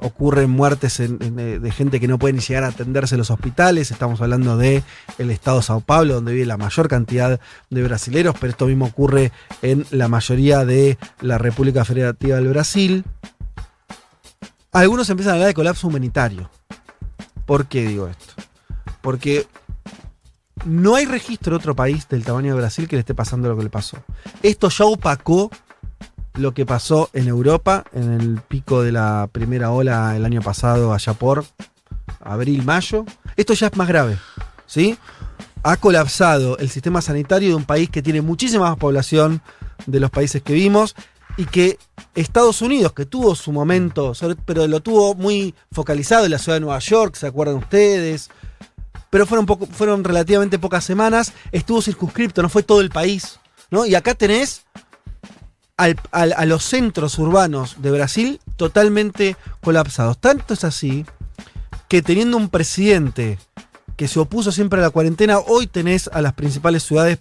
ocurren 0.00 0.48
muertes 0.50 1.00
eh, 1.00 1.08
de 1.08 1.70
gente 1.72 1.98
que 1.98 2.06
no 2.06 2.18
puede 2.18 2.34
ni 2.34 2.40
llegar 2.40 2.62
a 2.62 2.68
atenderse 2.68 3.16
en 3.16 3.18
los 3.18 3.30
hospitales. 3.30 3.90
Estamos 3.90 4.20
hablando 4.20 4.56
de 4.56 4.84
el 5.18 5.30
estado 5.30 5.56
de 5.56 5.64
Sao 5.64 5.80
Paulo, 5.80 6.14
donde 6.14 6.32
vive 6.32 6.46
la 6.46 6.56
mayor 6.56 6.86
cantidad 6.88 7.40
de 7.70 7.82
brasileros, 7.82 8.36
pero 8.38 8.50
esto 8.52 8.66
mismo 8.66 8.84
ocurre 8.86 9.32
en 9.62 9.84
la 9.90 10.06
mayoría 10.06 10.64
de 10.64 10.98
la 11.20 11.38
República 11.38 11.84
Federativa 11.84 12.36
del 12.36 12.48
Brasil. 12.48 13.04
Algunos 14.72 15.10
empiezan 15.10 15.32
a 15.32 15.34
hablar 15.34 15.48
de 15.48 15.54
colapso 15.54 15.88
humanitario. 15.88 16.48
¿Por 17.44 17.66
qué 17.66 17.86
digo 17.86 18.06
esto? 18.06 18.34
Porque 19.00 19.46
no 20.64 20.94
hay 20.94 21.06
registro 21.06 21.52
de 21.52 21.56
otro 21.56 21.74
país 21.74 22.08
del 22.08 22.22
tamaño 22.22 22.54
de 22.54 22.60
Brasil 22.60 22.86
que 22.86 22.96
le 22.96 23.00
esté 23.00 23.14
pasando 23.14 23.48
lo 23.48 23.56
que 23.56 23.64
le 23.64 23.70
pasó. 23.70 23.98
Esto 24.42 24.68
ya 24.68 24.84
opacó 24.84 25.50
lo 26.34 26.54
que 26.54 26.64
pasó 26.64 27.10
en 27.12 27.26
Europa 27.26 27.84
en 27.92 28.12
el 28.12 28.40
pico 28.40 28.82
de 28.82 28.92
la 28.92 29.28
primera 29.32 29.72
ola 29.72 30.14
el 30.16 30.24
año 30.24 30.40
pasado, 30.40 30.94
allá 30.94 31.14
por 31.14 31.44
abril, 32.20 32.64
mayo. 32.64 33.04
Esto 33.36 33.54
ya 33.54 33.66
es 33.66 33.76
más 33.76 33.88
grave, 33.88 34.18
¿sí? 34.66 34.96
Ha 35.64 35.76
colapsado 35.78 36.58
el 36.58 36.70
sistema 36.70 37.02
sanitario 37.02 37.48
de 37.48 37.54
un 37.56 37.64
país 37.64 37.90
que 37.90 38.02
tiene 38.02 38.22
muchísima 38.22 38.70
más 38.70 38.78
población 38.78 39.42
de 39.86 39.98
los 39.98 40.10
países 40.10 40.42
que 40.42 40.52
vimos 40.52 40.94
y 41.36 41.46
que 41.46 41.78
Estados 42.14 42.60
Unidos, 42.62 42.92
que 42.92 43.06
tuvo 43.06 43.34
su 43.34 43.52
momento, 43.52 44.14
sobre- 44.14 44.36
pero 44.44 44.66
lo 44.66 44.80
tuvo 44.80 45.14
muy 45.14 45.54
focalizado 45.72 46.24
en 46.24 46.32
la 46.32 46.38
ciudad 46.38 46.56
de 46.56 46.60
Nueva 46.60 46.78
York, 46.80 47.14
¿se 47.16 47.26
acuerdan 47.26 47.56
ustedes? 47.56 48.30
Pero 49.10 49.26
fueron, 49.26 49.46
poco, 49.46 49.66
fueron 49.66 50.04
relativamente 50.04 50.58
pocas 50.58 50.84
semanas, 50.84 51.32
estuvo 51.52 51.82
circunscripto, 51.82 52.42
no 52.42 52.48
fue 52.48 52.62
todo 52.62 52.80
el 52.80 52.90
país, 52.90 53.38
¿no? 53.70 53.86
Y 53.86 53.94
acá 53.94 54.14
tenés 54.14 54.62
al- 55.76 55.98
al- 56.10 56.34
a 56.36 56.44
los 56.46 56.64
centros 56.64 57.18
urbanos 57.18 57.76
de 57.78 57.90
Brasil 57.90 58.40
totalmente 58.56 59.36
colapsados. 59.62 60.18
Tanto 60.18 60.54
es 60.54 60.64
así 60.64 61.06
que 61.88 62.02
teniendo 62.02 62.36
un 62.36 62.48
presidente 62.50 63.38
que 63.96 64.06
se 64.08 64.18
opuso 64.20 64.52
siempre 64.52 64.78
a 64.80 64.82
la 64.82 64.90
cuarentena, 64.90 65.38
hoy 65.38 65.66
tenés 65.66 66.08
a 66.12 66.20
las 66.22 66.34
principales 66.34 66.82
ciudades 66.84 67.18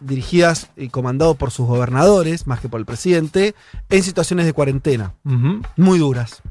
dirigidas 0.00 0.68
y 0.76 0.88
comandadas 0.88 1.36
por 1.36 1.50
sus 1.50 1.66
gobernadores, 1.66 2.46
más 2.46 2.60
que 2.60 2.68
por 2.68 2.80
el 2.80 2.86
presidente, 2.86 3.54
en 3.90 4.02
situaciones 4.02 4.46
de 4.46 4.52
cuarentena 4.52 5.14
muy 5.76 5.98
duras. 5.98 6.42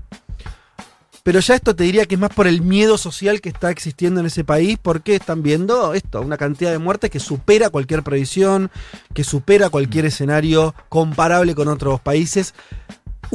Pero 1.23 1.39
ya 1.39 1.55
esto 1.55 1.73
te 1.73 1.85
diría 1.85 2.05
que 2.05 2.15
es 2.15 2.21
más 2.21 2.33
por 2.33 2.47
el 2.47 2.61
miedo 2.61 2.97
social 2.97 3.39
que 3.39 3.47
está 3.47 3.71
existiendo 3.71 4.19
en 4.19 4.25
ese 4.25 4.43
país, 4.43 4.77
porque 4.81 5.15
están 5.15 5.41
viendo 5.41 5.93
esto, 5.93 6.19
una 6.19 6.35
cantidad 6.35 6.69
de 6.69 6.79
muertes 6.79 7.09
que 7.09 7.21
supera 7.21 7.69
cualquier 7.69 8.03
previsión, 8.03 8.69
que 9.13 9.23
supera 9.23 9.69
cualquier 9.69 10.05
escenario 10.05 10.75
comparable 10.89 11.55
con 11.55 11.69
otros 11.69 12.01
países. 12.01 12.53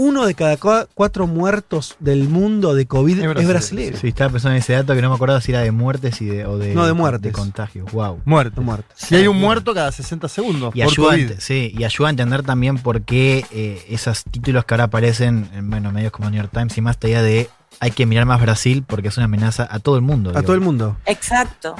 Uno 0.01 0.27
de 0.27 0.35
cada 0.37 0.57
cua- 0.59 0.87
cuatro 0.95 1.27
muertos 1.27 1.97
del 1.99 2.29
mundo 2.29 2.73
de 2.75 2.87
COVID 2.87 3.19
Es 3.19 3.37
es 3.41 3.49
brasileño. 3.49 3.97
Sí, 4.01 4.07
estaba 4.09 4.31
pensando 4.31 4.53
en 4.55 4.59
ese 4.61 4.75
dato 4.75 4.95
que 4.95 5.03
no 5.03 5.09
me 5.09 5.17
acordaba 5.17 5.41
si 5.41 5.51
era 5.51 5.61
de 5.63 5.73
muertes 5.73 6.23
y 6.23 6.27
de, 6.27 6.47
o 6.47 6.57
de, 6.57 6.73
No, 6.73 6.87
de 6.87 6.93
muertes. 6.93 7.23
de 7.23 7.33
contagios. 7.33 7.91
Wow. 7.91 8.21
Muerto. 8.25 8.61
No 8.61 8.67
muertos. 8.67 8.97
Si 8.97 9.17
hay 9.17 9.27
un 9.27 9.37
muerto 9.41 9.75
cada 9.75 9.91
60 9.91 10.29
segundos. 10.29 10.71
Y 10.77 10.83
por 10.83 10.93
ayuda, 10.93 11.09
COVID. 11.11 11.33
sí, 11.41 11.75
y 11.77 11.83
ayuda 11.83 12.07
a 12.07 12.11
entender 12.11 12.45
también 12.45 12.79
por 12.79 13.03
qué 13.03 13.45
eh, 13.51 13.85
esos 13.89 14.23
títulos 14.23 14.65
que 14.65 14.75
ahora 14.75 14.85
aparecen 14.85 15.49
en 15.53 15.69
bueno, 15.69 15.91
medios 15.91 16.13
como 16.13 16.31
New 16.31 16.41
York 16.41 16.53
Times 16.53 16.79
y 16.79 16.81
más, 16.81 16.95
esta 16.95 17.09
idea 17.09 17.23
de 17.23 17.51
hay 17.81 17.91
que 17.91 18.07
mirar 18.07 18.25
más 18.25 18.41
Brasil 18.41 18.85
porque 18.87 19.09
es 19.09 19.17
una 19.17 19.25
amenaza 19.25 19.67
a 19.69 19.81
todo 19.81 19.97
el 19.97 20.03
mundo. 20.03 20.31
A 20.31 20.35
digo. 20.35 20.43
todo 20.45 20.55
el 20.55 20.61
mundo. 20.61 20.97
Exacto. 21.07 21.75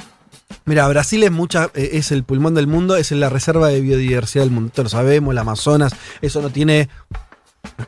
Mira, 0.65 0.85
Brasil 0.89 1.23
es 1.23 1.31
mucha, 1.31 1.69
eh, 1.73 1.91
es 1.93 2.11
el 2.11 2.23
pulmón 2.23 2.53
del 2.53 2.67
mundo, 2.67 2.97
es 2.97 3.11
la 3.11 3.29
reserva 3.29 3.69
de 3.69 3.79
biodiversidad 3.79 4.43
del 4.43 4.51
mundo. 4.51 4.67
Esto 4.67 4.83
lo 4.83 4.89
sabemos, 4.89 5.31
el 5.31 5.37
Amazonas, 5.37 5.93
eso 6.21 6.41
no 6.41 6.49
tiene. 6.49 6.89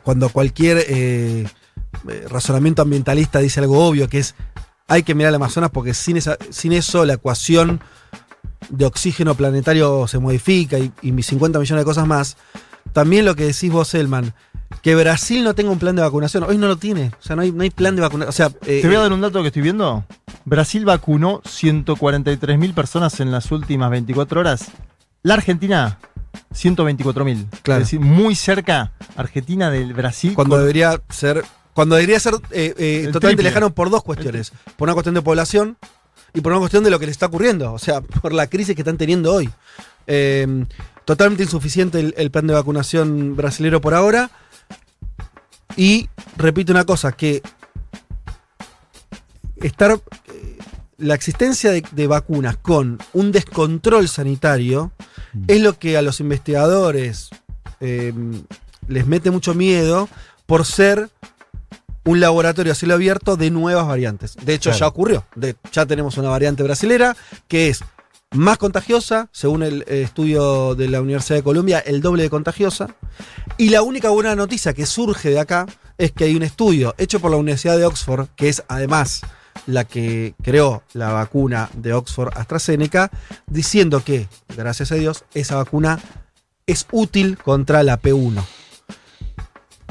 Cuando 0.02 0.28
cualquier 0.28 0.78
eh, 0.88 1.46
eh, 2.08 2.26
razonamiento 2.28 2.82
ambientalista 2.82 3.38
dice 3.38 3.60
algo 3.60 3.86
obvio, 3.86 4.08
que 4.08 4.18
es 4.18 4.34
hay 4.88 5.02
que 5.02 5.14
mirar 5.14 5.30
el 5.30 5.36
Amazonas 5.36 5.70
porque 5.70 5.94
sin, 5.94 6.16
esa, 6.16 6.36
sin 6.50 6.72
eso 6.72 7.04
la 7.04 7.14
ecuación 7.14 7.80
de 8.68 8.84
oxígeno 8.84 9.34
planetario 9.34 10.06
se 10.06 10.18
modifica 10.18 10.78
y, 10.78 10.92
y 11.00 11.22
50 11.22 11.58
millones 11.58 11.80
de 11.82 11.84
cosas 11.84 12.06
más. 12.06 12.36
También 12.92 13.24
lo 13.24 13.34
que 13.34 13.44
decís 13.44 13.72
vos, 13.72 13.94
Elman, 13.94 14.34
que 14.80 14.94
Brasil 14.94 15.44
no 15.44 15.54
tenga 15.54 15.70
un 15.70 15.78
plan 15.78 15.96
de 15.96 16.02
vacunación. 16.02 16.44
Hoy 16.44 16.58
no 16.58 16.66
lo 16.66 16.76
tiene. 16.76 17.12
O 17.18 17.22
sea, 17.22 17.36
no 17.36 17.42
hay, 17.42 17.52
no 17.52 17.62
hay 17.62 17.70
plan 17.70 17.94
de 17.96 18.02
vacunación. 18.02 18.28
O 18.28 18.32
sea, 18.32 18.50
eh, 18.66 18.80
Te 18.80 18.86
voy 18.86 18.96
a 18.96 19.00
dar 19.00 19.12
un 19.12 19.20
dato 19.20 19.40
que 19.42 19.48
estoy 19.48 19.62
viendo. 19.62 20.04
Brasil 20.44 20.84
vacunó 20.84 21.40
143.000 21.42 22.74
personas 22.74 23.20
en 23.20 23.30
las 23.30 23.50
últimas 23.52 23.90
24 23.90 24.40
horas. 24.40 24.70
La 25.22 25.34
Argentina, 25.34 25.98
124.000. 26.54 27.46
Claro. 27.62 27.82
Es 27.82 27.88
decir, 27.88 28.00
muy 28.00 28.34
cerca 28.34 28.92
Argentina 29.16 29.70
del 29.70 29.92
Brasil. 29.94 30.34
Cuando 30.34 30.56
con- 30.56 30.60
debería 30.62 31.00
ser. 31.10 31.44
Cuando 31.74 31.96
debería 31.96 32.20
ser 32.20 32.34
eh, 32.50 32.74
eh, 32.76 33.08
totalmente 33.12 33.42
lejano 33.42 33.74
por 33.74 33.88
dos 33.90 34.02
cuestiones. 34.02 34.52
Por 34.76 34.88
una 34.88 34.94
cuestión 34.94 35.14
de 35.14 35.22
población 35.22 35.78
y 36.34 36.40
por 36.42 36.52
una 36.52 36.58
cuestión 36.60 36.84
de 36.84 36.90
lo 36.90 36.98
que 36.98 37.06
les 37.06 37.12
está 37.14 37.26
ocurriendo. 37.26 37.72
O 37.72 37.78
sea, 37.78 38.00
por 38.22 38.32
la 38.32 38.46
crisis 38.46 38.74
que 38.74 38.82
están 38.82 38.98
teniendo 38.98 39.32
hoy. 39.32 39.48
Eh, 40.06 40.66
totalmente 41.04 41.42
insuficiente 41.44 42.00
el, 42.00 42.14
el 42.16 42.30
plan 42.30 42.46
de 42.46 42.54
vacunación 42.54 43.36
brasilero 43.36 43.80
por 43.80 43.94
ahora. 43.94 44.30
Y 45.76 46.08
repito 46.36 46.72
una 46.72 46.84
cosa, 46.84 47.12
que 47.12 47.40
estar. 49.56 49.98
la 50.98 51.14
existencia 51.14 51.70
de, 51.70 51.82
de 51.92 52.06
vacunas 52.06 52.56
con 52.58 52.98
un 53.14 53.32
descontrol 53.32 54.08
sanitario. 54.08 54.92
Es 55.48 55.60
lo 55.60 55.78
que 55.78 55.96
a 55.96 56.02
los 56.02 56.20
investigadores 56.20 57.30
eh, 57.80 58.12
les 58.88 59.06
mete 59.06 59.30
mucho 59.30 59.54
miedo 59.54 60.08
por 60.46 60.64
ser 60.66 61.08
un 62.04 62.20
laboratorio 62.20 62.72
a 62.72 62.74
cielo 62.74 62.94
abierto 62.94 63.36
de 63.36 63.50
nuevas 63.50 63.86
variantes. 63.86 64.34
De 64.44 64.54
hecho, 64.54 64.70
Claro. 64.70 64.80
ya 64.80 64.86
ocurrió. 64.88 65.24
De- 65.36 65.56
ya 65.72 65.86
tenemos 65.86 66.16
una 66.18 66.28
variante 66.30 66.62
brasilera 66.62 67.16
que 67.48 67.68
es 67.68 67.84
más 68.32 68.58
contagiosa, 68.58 69.28
según 69.30 69.62
el 69.62 69.82
eh, 69.86 70.02
estudio 70.02 70.74
de 70.74 70.88
la 70.88 71.00
Universidad 71.00 71.36
de 71.36 71.42
Columbia, 71.44 71.78
el 71.80 72.00
doble 72.00 72.24
de 72.24 72.30
contagiosa. 72.30 72.88
Y 73.58 73.68
la 73.68 73.82
única 73.82 74.08
buena 74.08 74.34
noticia 74.34 74.72
que 74.72 74.86
surge 74.86 75.30
de 75.30 75.38
acá 75.38 75.66
es 75.98 76.10
que 76.12 76.24
hay 76.24 76.34
un 76.34 76.42
estudio 76.42 76.94
hecho 76.98 77.20
por 77.20 77.30
la 77.30 77.36
Universidad 77.36 77.76
de 77.78 77.84
Oxford, 77.84 78.28
que 78.34 78.48
es 78.48 78.64
además 78.68 79.20
la 79.66 79.84
que 79.84 80.34
creó 80.42 80.82
la 80.92 81.12
vacuna 81.12 81.70
de 81.74 81.92
Oxford 81.92 82.32
AstraZeneca, 82.36 83.10
diciendo 83.46 84.02
que, 84.04 84.28
gracias 84.56 84.92
a 84.92 84.96
Dios, 84.96 85.24
esa 85.34 85.56
vacuna 85.56 85.98
es 86.66 86.86
útil 86.92 87.38
contra 87.38 87.82
la 87.82 88.00
P1. 88.00 88.42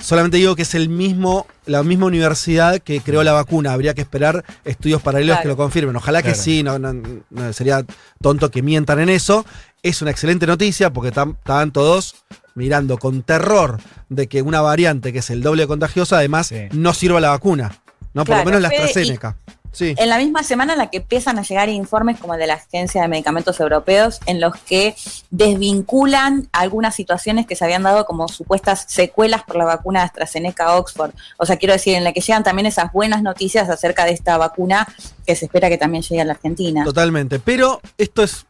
Solamente 0.02 0.38
digo 0.38 0.56
que 0.56 0.64
es 0.64 0.74
el 0.74 0.90
mismo, 0.90 1.46
la 1.68 1.84
misma 1.84 2.08
universidad 2.08 2.80
que 2.80 3.02
creó 3.02 3.24
la 3.24 3.34
vacuna. 3.34 3.72
Habría 3.74 3.94
que 3.94 4.02
esperar 4.02 4.44
estudios 4.66 5.00
paralelos 5.02 5.36
Claro. 5.36 5.42
que 5.44 5.48
lo 5.50 5.58
confirmen. 5.58 5.96
Ojalá 5.96 6.24
que 6.24 6.34
sí, 6.34 6.64
no, 6.64 6.80
no- 6.80 6.94
no, 7.30 7.54
sería 7.54 7.86
tonto 8.20 8.50
que 8.50 8.64
mientan 8.64 9.00
en 9.00 9.10
eso. 9.10 9.46
Es 9.84 10.02
una 10.02 10.10
excelente 10.10 10.48
noticia 10.48 10.92
porque 10.92 11.10
estaban 11.10 11.72
todos 11.72 12.16
mirando 12.56 12.98
con 12.98 13.22
terror 13.22 13.80
de 14.10 14.26
que 14.28 14.42
una 14.42 14.62
variante 14.62 15.14
que 15.14 15.20
es 15.20 15.30
el 15.30 15.44
doble 15.44 15.68
contagiosa, 15.68 16.18
además, 16.18 16.48
Sí. 16.48 16.68
no 16.72 16.96
sirva 16.96 17.22
la 17.22 17.30
vacuna. 17.30 17.72
No, 18.16 18.26
por 18.26 18.38
lo 18.38 18.46
menos 18.46 18.62
la 18.62 18.70
Fede, 18.70 18.84
AstraZeneca. 18.86 19.38
Sí. 19.72 19.96
En 19.98 20.10
la 20.10 20.18
misma 20.18 20.44
semana 20.44 20.74
en 20.74 20.80
la 20.80 20.90
que 20.90 20.98
empiezan 20.98 21.40
a 21.40 21.44
llegar 21.44 21.70
informes 21.70 22.20
como 22.20 22.34
el 22.34 22.40
de 22.40 22.48
la 22.48 22.56
Agencia 22.56 23.02
de 23.02 23.08
Medicamentos 23.08 23.60
Europeos, 23.60 24.20
en 24.26 24.42
los 24.42 24.56
que 24.58 24.96
desvinculan 25.30 26.50
algunas 26.52 26.94
situaciones 26.96 27.48
que 27.48 27.56
se 27.56 27.64
habían 27.64 27.84
dado 27.84 28.06
como 28.06 28.28
supuestas 28.28 28.86
secuelas 28.90 29.44
por 29.44 29.56
la 29.56 29.66
vacuna 29.66 30.02
de 30.02 30.06
AstraZeneca 30.08 30.76
Oxford. 30.76 31.12
O 31.38 31.46
sea, 31.46 31.58
quiero 31.58 31.74
decir, 31.74 31.96
en 31.96 32.04
la 32.04 32.12
que 32.12 32.22
llegan 32.22 32.44
también 32.44 32.66
esas 32.66 32.92
buenas 32.92 33.24
noticias 33.24 33.70
acerca 33.70 34.06
de 34.06 34.12
esta 34.12 34.38
vacuna 34.38 34.88
que 35.26 35.36
se 35.36 35.46
espera 35.46 35.70
que 35.70 35.78
también 35.78 36.04
llegue 36.04 36.22
a 36.22 36.26
la 36.26 36.34
Argentina. 36.34 36.84
Totalmente. 36.84 37.40
Pero 37.40 37.82
esto 37.98 38.24
es. 38.24 38.46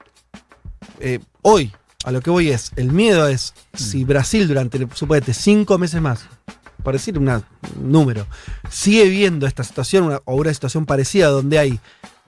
eh, 1.00 1.20
hoy, 1.42 1.72
a 2.04 2.12
lo 2.12 2.22
que 2.22 2.30
voy 2.30 2.50
es. 2.50 2.72
El 2.76 2.92
miedo 2.92 3.28
es 3.28 3.54
si 3.74 4.04
Brasil 4.04 4.48
durante, 4.48 4.88
suponete, 4.94 5.34
cinco 5.34 5.78
meses 5.78 6.02
más, 6.02 6.26
decir 6.84 7.18
una- 7.18 7.44
un 7.80 7.92
número, 7.92 8.26
sigue 8.70 9.06
viendo 9.10 9.48
esta 9.48 9.64
situación 9.64 10.06
una- 10.06 10.22
o 10.26 10.36
una 10.36 10.54
situación 10.54 10.86
parecida 10.86 11.28
donde 11.28 11.60
hay 11.60 11.80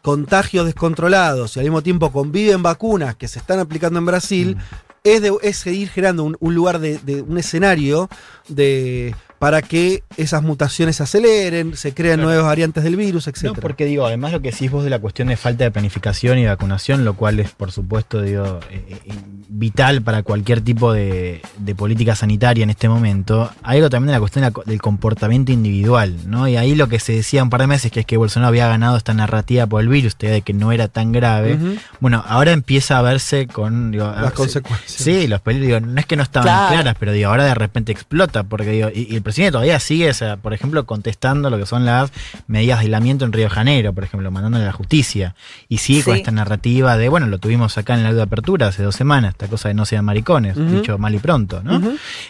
contagios 0.02 0.66
descontrolados 0.66 1.56
y 1.56 1.60
al 1.60 1.66
mismo 1.66 1.82
tiempo 1.82 2.12
conviven 2.12 2.62
vacunas 2.62 3.16
que 3.16 3.28
se 3.28 3.40
están 3.40 3.60
aplicando 3.60 4.00
en 4.00 4.06
Brasil, 4.06 4.58
es, 5.04 5.22
de, 5.22 5.34
es 5.42 5.58
seguir 5.58 5.90
generando 5.90 6.24
un, 6.24 6.38
un 6.40 6.54
lugar 6.56 6.80
de, 6.80 6.98
de- 7.00 7.22
un 7.22 7.38
escenario 7.38 8.10
de 8.48 9.16
para 9.44 9.62
que 9.62 10.04
esas 10.16 10.42
mutaciones 10.42 10.96
se 10.96 11.04
aceleren, 11.04 11.76
se 11.76 11.94
creen 11.94 12.14
Claro. 12.16 12.30
nuevas 12.30 12.46
variantes 12.46 12.82
del 12.86 12.96
virus, 12.96 13.28
etc. 13.28 13.44
No, 13.44 13.54
porque 13.56 13.84
digo, 13.84 14.06
además 14.06 14.32
lo 14.32 14.42
que 14.42 14.52
decís 14.52 14.72
vos 14.72 14.86
de 14.86 14.90
la 14.90 15.00
cuestión 15.00 15.28
de 15.28 15.36
falta 15.36 15.66
de 15.66 15.72
planificación 15.72 16.38
y 16.40 16.46
vacunación, 16.46 17.04
lo 17.04 17.16
cual 17.16 17.42
es 17.42 17.52
por 17.52 17.72
supuesto 17.74 18.22
digo, 18.22 18.62
eh, 18.72 18.86
eh, 19.06 19.12
vital 19.50 20.02
para 20.02 20.24
cualquier 20.24 20.62
tipo 20.62 20.94
de, 20.94 21.42
de 21.58 21.76
política 21.76 22.16
sanitaria 22.16 22.64
en 22.64 22.70
este 22.70 22.88
momento, 22.88 23.52
hay 23.64 23.80
algo 23.80 23.90
también 23.90 24.08
de 24.08 24.14
la 24.14 24.20
cuestión 24.22 24.44
de 24.44 24.48
la 24.50 24.54
co- 24.54 24.64
del 24.66 24.82
comportamiento 24.82 25.52
individual, 25.52 26.16
¿no? 26.26 26.48
Y 26.48 26.56
ahí 26.56 26.74
lo 26.76 26.88
que 26.88 27.00
se 27.02 27.12
decía 27.14 27.44
un 27.44 27.50
par 27.50 27.60
de 27.62 27.68
meses, 27.68 27.92
que 27.92 28.00
es 28.00 28.06
que 28.06 28.16
Bolsonaro 28.16 28.48
había 28.48 28.70
ganado 28.70 28.96
esta 28.96 29.14
narrativa 29.14 29.68
por 29.68 29.82
el 29.82 29.90
virus, 29.90 30.18
de 30.18 30.42
que 30.42 30.54
no 30.54 30.72
era 30.72 30.88
tan 30.88 31.12
grave. 31.12 31.60
Bueno, 32.00 32.24
ahora 32.28 32.54
empieza 32.54 32.98
a 32.98 33.02
verse 33.02 33.48
con 33.48 33.92
digo, 33.92 34.06
las 34.10 34.32
consecuencias. 34.32 34.90
Sí, 34.92 35.28
los 35.28 35.42
peligros, 35.42 35.68
digo, 35.68 35.80
no 35.82 36.00
es 36.00 36.06
que 36.06 36.16
no 36.16 36.24
estaban 36.24 36.48
Claro. 36.48 36.74
claras, 36.76 36.96
pero 37.00 37.12
digo, 37.12 37.30
ahora 37.30 37.44
de 37.46 37.56
repente 37.56 37.92
explota, 37.92 38.44
porque 38.44 38.72
digo, 38.72 38.90
y, 38.94 39.12
y 39.12 39.16
el 39.16 39.22
presidente 39.34 39.52
todavía 39.52 39.80
sigue, 39.80 40.10
o 40.10 40.13
sea, 40.13 40.38
por 40.38 40.54
ejemplo, 40.54 40.86
contestando 40.86 41.50
lo 41.50 41.58
que 41.58 41.66
son 41.66 41.86
las 41.86 42.12
medidas 42.48 42.80
de 42.80 42.84
aislamiento 42.86 43.25
en 43.25 43.34
Río 43.34 43.46
de 43.46 43.50
Janeiro, 43.50 43.94
por 43.94 44.04
ejemplo, 44.04 44.30
mandándole 44.32 44.63
a 44.63 44.68
la 44.68 44.74
justicia. 44.74 45.36
Y 45.70 45.80
sigue 45.80 46.04
con 46.04 46.16
esta 46.16 46.32
narrativa 46.32 46.98
de, 46.98 47.10
bueno, 47.10 47.28
lo 47.28 47.40
tuvimos 47.40 47.78
acá 47.78 47.96
en 47.96 48.04
la 48.04 48.13
de 48.13 48.22
apertura 48.22 48.68
hace 48.68 48.84
dos 48.84 48.96
semanas, 48.96 49.32
esta 49.32 49.48
cosa 49.48 49.70
de 49.70 49.74
no 49.74 49.86
sean 49.86 50.06
maricones, 50.06 50.56
dicho 50.72 50.98
mal 50.98 51.16
y 51.16 51.20
pronto, 51.20 51.62
¿no? 51.63 51.82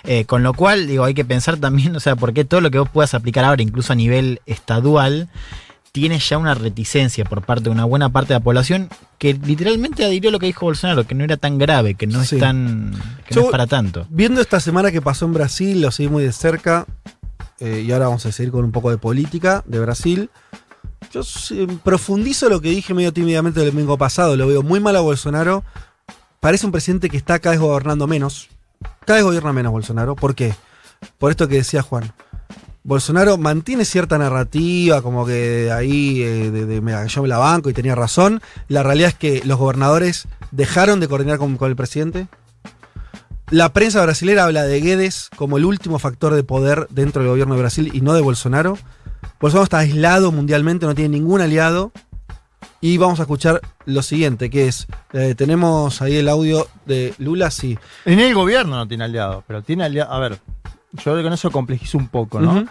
Eh, 0.04 0.26
con 0.26 0.44
lo 0.44 0.54
cual, 0.54 0.88
digo, 0.88 1.04
hay 1.04 1.14
que 1.14 1.26
pensar 1.26 1.58
también, 1.58 1.96
o 1.96 2.00
sea, 2.00 2.16
porque 2.16 2.46
todo 2.46 2.62
lo 2.62 2.72
que 2.72 2.80
vos 2.80 2.90
puedas 2.90 3.14
aplicar 3.14 3.46
ahora, 3.46 3.62
incluso 3.62 3.94
a 3.94 3.96
nivel 3.96 4.42
estadual, 4.46 5.28
tiene 5.94 6.18
ya 6.18 6.38
una 6.40 6.56
reticencia 6.56 7.24
por 7.24 7.44
parte 7.46 7.66
de 7.66 7.70
una 7.70 7.86
buena 7.86 8.10
parte 8.10 8.34
de 8.34 8.40
la 8.40 8.44
población 8.44 8.90
que 9.20 9.36
literalmente 9.36 10.04
adhirió 10.04 10.30
a 10.30 10.32
lo 10.34 10.40
que 10.40 10.48
dijo 10.48 10.66
Bolsonaro, 10.66 11.06
que 11.06 11.14
no 11.14 11.24
era 11.24 11.38
tan 11.38 11.60
grave, 11.60 11.94
que 11.94 12.08
no 12.08 12.24
Sí. 12.26 12.36
es 12.36 12.42
tan. 12.42 12.94
que 13.28 13.36
Yo- 13.36 13.42
no 13.42 13.48
es 13.48 13.52
para 13.52 13.68
tanto. 13.68 14.08
Viendo 14.10 14.42
esta 14.42 14.60
semana 14.60 14.92
que 14.92 15.02
pasó 15.04 15.26
en 15.26 15.34
Brasil, 15.34 15.82
lo 15.82 15.92
seguí 15.92 16.10
muy 16.10 16.24
de 16.24 16.34
cerca. 16.34 16.86
eh, 17.60 17.84
y 17.88 17.92
ahora 17.94 18.08
vamos 18.08 18.26
a 18.26 18.32
seguir 18.34 18.52
con 18.52 18.66
un 18.66 18.72
poco 18.74 18.90
de 18.90 18.98
política 18.98 19.64
de 19.68 19.80
Brasil. 19.80 20.30
Yo 21.14 21.22
profundizo 21.84 22.50
lo 22.50 22.60
que 22.60 22.70
dije 22.72 22.94
medio 22.94 23.14
tímidamente 23.14 23.62
el 23.62 23.68
domingo 23.72 23.98
pasado. 23.98 24.36
Lo 24.36 24.48
veo 24.48 24.64
muy 24.64 24.80
mal 24.82 24.96
a 24.98 25.00
Bolsonaro. 25.02 25.64
Parece 26.42 26.66
un 26.66 26.72
presidente 26.74 27.10
que 27.10 27.16
está 27.16 27.40
cada 27.40 27.52
vez 27.54 27.62
gobernando 27.62 28.06
menos. 28.08 28.50
Cada 29.06 29.18
vez 29.18 29.24
gobierna 29.24 29.54
menos 29.54 29.72
Bolsonaro. 29.72 30.16
¿Por 30.16 30.34
qué? 30.36 30.54
Por 31.20 31.32
esto 31.32 31.48
que 31.48 31.56
decía 31.56 31.84
Juan. 31.84 32.12
Bolsonaro 32.86 33.38
mantiene 33.38 33.86
cierta 33.86 34.18
narrativa, 34.18 35.02
como 35.02 35.26
que 35.26 35.72
ahí 35.72 36.22
eh, 36.22 36.52
de, 36.52 36.66
de, 36.66 36.82
"Mira, 36.82 37.06
yo 37.06 37.22
me 37.22 37.30
la 37.30 37.38
banco 37.38 37.70
y 37.70 37.74
tenía 37.74 37.96
razón. 37.96 38.42
La 38.68 38.84
realidad 38.84 39.10
es 39.10 39.16
que 39.16 39.42
los 39.46 39.58
gobernadores 39.58 40.28
dejaron 40.52 41.00
de 41.00 41.08
coordinar 41.08 41.38
con, 41.38 41.58
el 41.62 41.76
presidente. 41.78 42.28
La 43.50 43.72
prensa 43.72 44.02
brasilera 44.04 44.44
habla 44.46 44.64
de 44.64 44.82
Guedes 44.82 45.30
como 45.38 45.58
el 45.58 45.66
último 45.66 45.98
factor 45.98 46.34
de 46.34 46.44
poder 46.44 46.88
dentro 46.90 47.22
del 47.22 47.32
gobierno 47.32 47.56
de 47.56 47.62
Brasil 47.62 47.90
y 47.94 48.02
no 48.02 48.14
de 48.14 48.22
Bolsonaro. 48.22 48.78
Bolsonaro 49.40 49.64
está 49.64 49.78
aislado 49.80 50.32
mundialmente, 50.32 50.86
no 50.86 50.96
tiene 50.96 51.18
ningún 51.18 51.40
aliado. 51.40 51.92
Y 52.82 52.98
vamos 52.98 53.20
a 53.20 53.24
escuchar 53.24 53.62
lo 53.86 54.02
siguiente, 54.02 54.50
que 54.50 54.68
es, 54.68 54.88
eh, 55.14 55.36
tenemos 55.38 56.02
ahí 56.02 56.18
el 56.18 56.28
audio 56.28 56.68
de 56.86 57.14
Lula, 57.18 57.50
sí. 57.50 57.80
En 58.04 58.20
el 58.20 58.34
gobierno 58.34 58.76
no 58.76 58.88
tiene 58.90 59.06
aliados, 59.06 59.42
pero 59.48 59.62
tiene 59.62 59.86
aliados. 59.86 60.14
A 60.14 60.20
ver, 60.20 60.40
yo 60.94 61.24
con 61.24 61.34
eso 61.34 61.52
complejizo 61.52 61.98
un 61.98 62.08
poco, 62.08 62.40
¿no? 62.40 62.66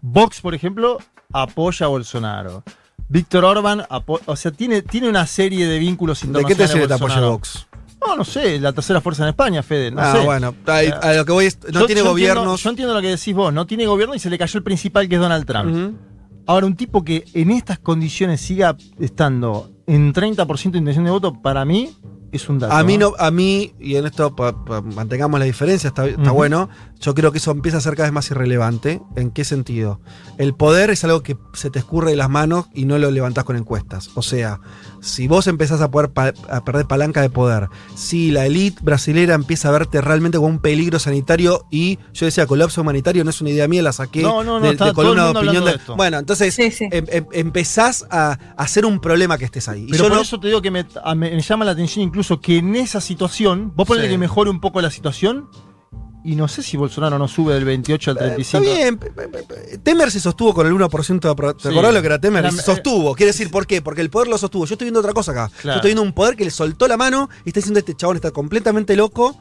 Vox, 0.00 0.40
por 0.40 0.54
ejemplo, 0.54 0.98
apoya 1.32 1.86
a 1.86 1.88
Bolsonaro. 1.88 2.62
Víctor 3.08 3.44
Orban, 3.44 3.84
o 4.26 4.36
sea, 4.36 4.50
tiene, 4.50 4.82
tiene 4.82 5.08
una 5.08 5.26
serie 5.26 5.66
de 5.66 5.78
vínculos 5.78 6.20
¿De 6.20 6.26
qué 6.26 6.32
te 6.32 6.40
internacionales. 6.40 6.72
sirve 6.72 6.88
te 6.88 6.94
apoya. 6.94 7.20
Vox? 7.28 7.66
No, 8.06 8.16
no 8.16 8.24
sé, 8.24 8.60
la 8.60 8.72
tercera 8.72 9.00
fuerza 9.00 9.24
en 9.24 9.30
España, 9.30 9.62
Fede. 9.62 9.90
No 9.90 10.00
ah, 10.00 10.12
sé. 10.12 10.24
bueno, 10.24 10.54
a 10.66 11.12
lo 11.14 11.24
que 11.24 11.32
voy 11.32 11.46
es, 11.46 11.58
no 11.72 11.80
Yo- 11.80 11.86
tiene 11.86 12.02
yo 12.02 12.08
gobiernos. 12.10 12.44
Entiendo, 12.44 12.56
yo 12.62 12.70
entiendo 12.70 12.94
lo 12.94 13.00
que 13.00 13.08
decís 13.08 13.34
vos, 13.34 13.52
no 13.52 13.66
tiene 13.66 13.86
gobierno 13.86 14.14
y 14.14 14.18
se 14.18 14.30
le 14.30 14.38
cayó 14.38 14.58
el 14.58 14.64
principal 14.64 15.08
que 15.08 15.16
es 15.16 15.20
Donald 15.20 15.46
Trump. 15.46 15.96
Ahora, 16.46 16.66
un 16.66 16.76
tipo 16.76 17.04
que 17.04 17.24
en 17.34 17.50
estas 17.50 17.78
condiciones 17.78 18.40
siga 18.40 18.76
estando 18.98 19.70
en 19.86 20.14
30% 20.14 20.70
de 20.70 20.78
intención 20.78 21.04
de 21.04 21.10
voto, 21.10 21.34
para 21.42 21.64
mí 21.64 21.90
es 22.32 22.48
un 22.48 22.58
dato. 22.58 22.74
A 22.74 22.82
mí 22.82 22.98
no, 22.98 23.14
a 23.18 23.30
mí, 23.30 23.74
y 23.80 23.96
en 23.96 24.06
esto 24.06 24.34
pa- 24.36 24.64
pa- 24.64 24.80
mantengamos 24.82 25.38
la 25.40 25.46
diferencia, 25.46 25.88
está, 25.88 26.06
está 26.06 26.30
bueno. 26.30 26.68
Yo 27.00 27.14
creo 27.14 27.30
que 27.30 27.38
eso 27.38 27.52
empieza 27.52 27.78
a 27.78 27.80
ser 27.80 27.94
cada 27.94 28.08
vez 28.08 28.12
más 28.12 28.28
irrelevante. 28.32 29.00
¿En 29.14 29.30
qué 29.30 29.44
sentido? 29.44 30.00
El 30.36 30.54
poder 30.54 30.90
es 30.90 31.04
algo 31.04 31.22
que 31.22 31.36
se 31.54 31.70
te 31.70 31.78
escurre 31.78 32.10
de 32.10 32.16
las 32.16 32.28
manos 32.28 32.66
y 32.74 32.86
no 32.86 32.98
lo 32.98 33.10
levantás 33.12 33.44
con 33.44 33.56
encuestas. 33.56 34.10
O 34.16 34.22
sea, 34.22 34.58
si 35.00 35.28
vos 35.28 35.46
empezás 35.46 35.80
a 35.80 35.90
poder 35.92 36.10
pa- 36.10 36.32
a 36.50 36.64
perder 36.64 36.86
palanca 36.86 37.20
de 37.20 37.30
poder, 37.30 37.68
si 37.94 38.32
la 38.32 38.46
élite 38.46 38.80
brasilera 38.82 39.34
empieza 39.34 39.68
a 39.68 39.72
verte 39.72 40.00
realmente 40.00 40.38
como 40.38 40.48
un 40.48 40.58
peligro 40.58 40.98
sanitario 40.98 41.66
y 41.70 42.00
yo 42.12 42.26
decía 42.26 42.46
colapso 42.48 42.80
humanitario, 42.80 43.22
no 43.22 43.30
es 43.30 43.40
una 43.40 43.50
idea 43.50 43.68
mía, 43.68 43.80
la 43.82 43.92
saqué 43.92 44.22
No, 44.22 44.42
no, 44.42 44.58
no, 44.58 44.66
de, 44.66 44.72
está 44.72 44.86
de 44.86 44.90
todo 44.92 45.02
el 45.02 45.06
columna 45.16 45.24
de 45.32 45.38
opinión. 45.38 45.64
de- 45.66 45.70
esto. 45.76 45.94
bueno, 45.94 46.18
entonces 46.18 46.52
Sí, 46.52 46.72
sí. 46.72 46.88
em- 46.90 47.06
em- 47.10 47.26
empezás 47.32 48.04
a, 48.10 48.36
hacer 48.56 48.84
un 48.84 48.98
problema 49.00 49.38
que 49.38 49.44
estés 49.44 49.68
ahí. 49.68 49.84
Y 49.84 49.90
Pero 49.92 49.98
yo 50.04 50.08
por 50.08 50.16
no- 50.16 50.22
eso 50.22 50.40
te 50.40 50.48
digo 50.48 50.60
que 50.60 50.72
me, 50.72 50.84
a- 51.04 51.14
me- 51.14 51.30
me 51.30 51.40
llama 51.40 51.64
la 51.64 51.70
atención 51.70 52.02
incluso 52.04 52.17
que 52.40 52.58
en 52.58 52.76
esa 52.76 53.00
situación, 53.00 53.72
vos 53.74 53.86
ponele 53.86 54.06
Sí. 54.08 54.12
que 54.14 54.18
mejore 54.18 54.50
un 54.50 54.60
poco 54.60 54.80
la 54.80 54.90
situación 54.90 55.48
y 56.24 56.34
no 56.34 56.48
sé 56.48 56.62
si 56.62 56.76
Bolsonaro 56.76 57.18
no 57.18 57.28
sube 57.28 57.54
del 57.54 57.64
28 57.64 58.10
al 58.10 58.16
Eh, 58.16 58.20
35. 58.20 58.64
Está 58.64 58.76
bien. 58.76 59.82
Temer 59.82 60.10
se 60.10 60.20
sostuvo 60.20 60.52
con 60.52 60.66
el 60.66 60.72
1% 60.72 61.34
de 61.34 61.54
¿Te 61.54 61.62
Sí. 61.62 61.68
acordás 61.68 61.94
lo 61.94 62.00
que 62.00 62.06
era 62.06 62.18
Temer? 62.20 62.50
Se 62.52 62.62
sostuvo. 62.62 63.14
Quiere 63.14 63.28
decir, 63.32 63.50
¿por 63.50 63.66
qué? 63.66 63.80
Porque 63.82 64.00
el 64.02 64.10
poder 64.10 64.28
lo 64.28 64.36
sostuvo. 64.36 64.66
Yo 64.66 64.74
estoy 64.74 64.86
viendo 64.86 65.00
otra 65.00 65.12
cosa 65.12 65.32
acá. 65.32 65.50
Yo 65.64 65.72
estoy 65.72 65.90
viendo 65.90 66.02
un 66.02 66.12
poder 66.12 66.36
que 66.36 66.44
le 66.44 66.50
soltó 66.50 66.86
la 66.88 66.96
mano 66.96 67.30
y 67.44 67.50
está 67.50 67.60
diciendo 67.60 67.78
este 67.78 67.94
chabón 67.94 68.16
está 68.16 68.30
completamente 68.30 68.96
loco. 68.96 69.38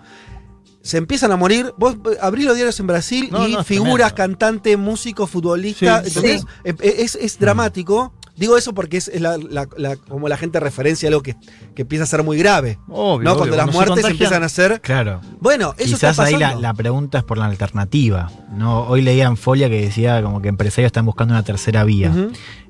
Se 0.82 0.98
empiezan 0.98 1.32
a 1.34 1.36
morir. 1.36 1.74
Vos 1.78 1.96
eh, 2.10 2.18
abrís 2.22 2.46
los 2.46 2.56
diarios 2.56 2.80
en 2.80 2.88
Brasil 2.88 3.28
No, 3.32 3.46
y 3.46 3.54
no, 3.56 3.64
figuras, 3.66 4.14
tremendo. 4.16 4.38
cantante, 4.40 4.78
músico, 4.78 5.28
futbolista. 5.28 6.04
Sí. 6.06 6.20
Eh, 6.64 6.74
eh, 6.80 6.96
es, 7.00 7.16
es 7.16 7.38
dramático. 7.40 8.14
Digo 8.38 8.56
eso 8.58 8.74
porque 8.74 8.98
es, 8.98 9.08
es 9.08 9.20
la- 9.20 9.38
la- 9.38 9.68
la- 9.78 9.96
como 9.98 10.30
la 10.30 10.38
gente 10.38 10.60
referencia 10.60 11.10
algo 11.10 11.22
que, 11.24 11.36
que 11.76 11.82
empieza 11.82 12.04
a 12.04 12.08
ser 12.08 12.24
muy 12.24 12.38
grave. 12.38 12.80
Obvio, 12.88 13.24
¿no? 13.26 13.32
obvio, 13.34 13.38
Cuando 13.40 13.58
las 13.58 13.74
muertes 13.74 14.06
empiezan 14.06 14.44
a 14.44 14.50
ser. 14.50 14.80
Claro. 14.82 15.22
Bueno, 15.40 15.74
eso 15.78 15.96
Quizás 15.96 16.12
está 16.12 16.24
ahí 16.24 16.38
la, 16.38 16.56
la 16.56 16.74
pregunta 16.74 17.18
es 17.18 17.24
por 17.24 17.38
la 17.38 17.46
alternativa. 17.46 18.30
¿no? 18.52 18.82
Hoy 18.84 19.02
leía 19.02 19.26
en 19.26 19.38
Folia 19.38 19.70
que 19.70 19.82
decía 19.82 20.22
como 20.22 20.42
que 20.42 20.50
empresarios 20.50 20.88
están 20.90 21.06
buscando 21.06 21.34
una 21.34 21.44
tercera 21.44 21.84
vía. 21.84 22.12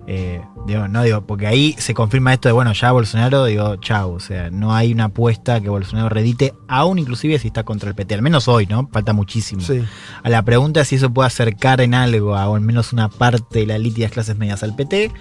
Eh, 0.09 0.41
digo, 0.65 0.87
no 0.87 1.03
digo, 1.03 1.25
porque 1.27 1.47
ahí 1.47 1.75
se 1.79 1.93
confirma 1.93 2.31
esto 2.33 2.47
de 2.47 2.53
bueno, 2.53 2.71
ya 2.71 2.93
Bolsonaro, 2.93 3.43
digo, 3.43 3.75
chau. 3.77 4.13
O 4.13 4.19
sea, 4.21 4.49
no 4.49 4.73
hay 4.73 4.93
una 4.93 5.05
apuesta 5.05 5.59
que 5.59 5.67
Bolsonaro 5.67 6.07
redite, 6.07 6.53
aún 6.69 6.97
inclusive 6.97 7.37
si 7.39 7.47
está 7.47 7.63
contra 7.63 7.89
el 7.89 7.95
PT. 7.95 8.15
Al 8.15 8.21
menos 8.21 8.47
hoy, 8.47 8.67
¿no? 8.67 8.87
Falta 8.91 9.11
muchísimo. 9.11 9.61
Sí. 9.61 9.83
A 10.23 10.29
la 10.29 10.43
pregunta 10.43 10.79
es 10.79 10.87
si 10.87 10.95
eso 10.95 11.09
puede 11.09 11.27
acercar 11.27 11.81
en 11.81 11.93
algo 11.93 12.37
a 12.37 12.47
o 12.47 12.55
al 12.55 12.61
menos 12.61 12.93
una 12.93 13.09
parte 13.09 13.59
de 13.59 13.65
la 13.65 13.75
élite 13.75 13.99
y 13.99 14.03
las 14.03 14.13
clases 14.13 14.37
medias 14.37 14.63
al 14.63 14.77
PT, 14.77 15.11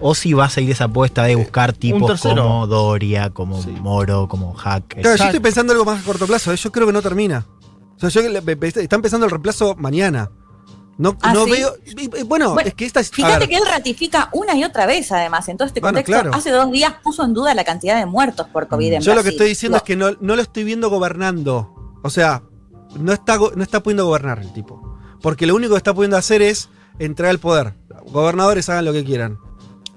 o 0.00 0.14
si 0.14 0.32
va 0.32 0.46
a 0.46 0.50
seguir 0.50 0.72
esa 0.72 0.84
apuesta 0.84 1.24
de 1.24 1.34
buscar 1.36 1.72
tipos 1.72 2.20
como 2.20 2.66
Doria, 2.66 3.30
como 3.30 3.62
Sí. 3.62 3.70
Moro, 3.80 4.28
como 4.28 4.54
Hack. 4.54 5.00
Claro, 5.00 5.16
yo 5.16 5.24
estoy 5.24 5.40
pensando 5.40 5.72
algo 5.72 5.84
más 5.84 6.00
a 6.02 6.04
corto 6.04 6.26
plazo. 6.26 6.52
¿eh? 6.52 6.56
Yo 6.56 6.72
creo 6.72 6.86
que 6.86 6.92
no 6.92 7.02
termina. 7.02 7.46
O 7.96 8.00
sea, 8.00 8.08
yo 8.08 8.20
está 8.22 8.96
empezando 8.96 9.26
el 9.26 9.30
reemplazo 9.30 9.74
mañana. 9.76 10.30
No, 10.96 11.16
¿Ah, 11.22 11.32
no 11.32 11.44
sí? 11.46 11.52
veo. 11.52 11.74
Bueno, 12.26 12.52
Bueno, 12.52 12.68
es 12.68 12.74
que 12.74 12.84
esta 12.84 13.00
es. 13.00 13.10
Fíjate 13.10 13.48
que 13.48 13.56
él 13.56 13.62
ratifica 13.70 14.28
una 14.32 14.54
y 14.54 14.64
otra 14.64 14.84
vez, 14.84 15.10
además, 15.12 15.48
en 15.48 15.56
todo 15.56 15.66
este 15.66 15.80
Bueno, 15.80 15.96
contexto. 15.98 16.22
claro. 16.22 16.36
Hace 16.36 16.50
dos 16.50 16.70
días 16.70 16.94
puso 17.02 17.24
en 17.24 17.32
duda 17.32 17.54
la 17.54 17.64
cantidad 17.64 17.98
de 17.98 18.04
muertos 18.04 18.46
por 18.48 18.68
COVID 18.68 18.92
en 18.94 19.00
yo 19.00 19.14
lo 19.14 19.22
que 19.22 19.30
estoy 19.30 19.48
diciendo 19.48 19.78
es 19.78 19.84
Digo, 19.84 19.86
que 19.86 19.96
no, 19.96 20.18
no 20.20 20.36
lo 20.36 20.42
estoy 20.42 20.64
viendo 20.64 20.90
gobernando. 20.90 21.74
O 22.02 22.10
sea, 22.10 22.42
no 22.98 23.12
está, 23.12 23.38
no 23.38 23.62
está 23.62 23.82
pudiendo 23.82 24.04
gobernar 24.04 24.40
el 24.40 24.52
tipo. 24.52 24.98
Porque 25.22 25.46
lo 25.46 25.54
único 25.54 25.72
que 25.74 25.78
está 25.78 25.94
pudiendo 25.94 26.16
hacer 26.18 26.42
es 26.42 26.68
entregar 26.98 27.32
el 27.32 27.38
poder. 27.38 27.74
Gobernadores 28.06 28.68
hagan 28.68 28.84
lo 28.84 28.92
que 28.92 29.04
quieran. 29.04 29.38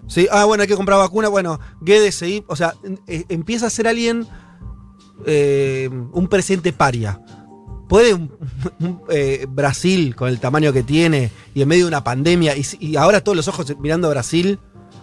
¿Sí? 0.07 0.27
Ah, 0.31 0.45
bueno, 0.45 0.61
hay 0.61 0.67
que 0.67 0.75
comprar 0.75 0.97
vacuna. 0.99 1.27
Bueno, 1.29 1.59
Guedes, 1.81 2.15
seguí. 2.15 2.43
O 2.47 2.55
sea, 2.55 2.73
eh, 3.07 3.25
empieza 3.29 3.67
a 3.67 3.69
ser 3.69 3.87
alguien. 3.87 4.27
eh, 5.25 5.89
un 6.11 6.27
presidente 6.27 6.73
paria. 6.73 7.21
¿Puede 7.87 8.13
un- 8.13 8.31
un, 8.79 9.01
eh, 9.09 9.45
Brasil, 9.49 10.15
con 10.15 10.27
el 10.29 10.39
tamaño 10.39 10.73
que 10.73 10.83
tiene, 10.83 11.31
y 11.53 11.61
en 11.61 11.67
medio 11.67 11.85
de 11.85 11.89
una 11.89 12.03
pandemia, 12.03 12.53
y, 12.57 12.95
ahora 12.95 13.21
todos 13.21 13.35
los 13.35 13.47
ojos 13.47 13.73
mirando 13.79 14.07
a 14.07 14.11
Brasil 14.11 14.59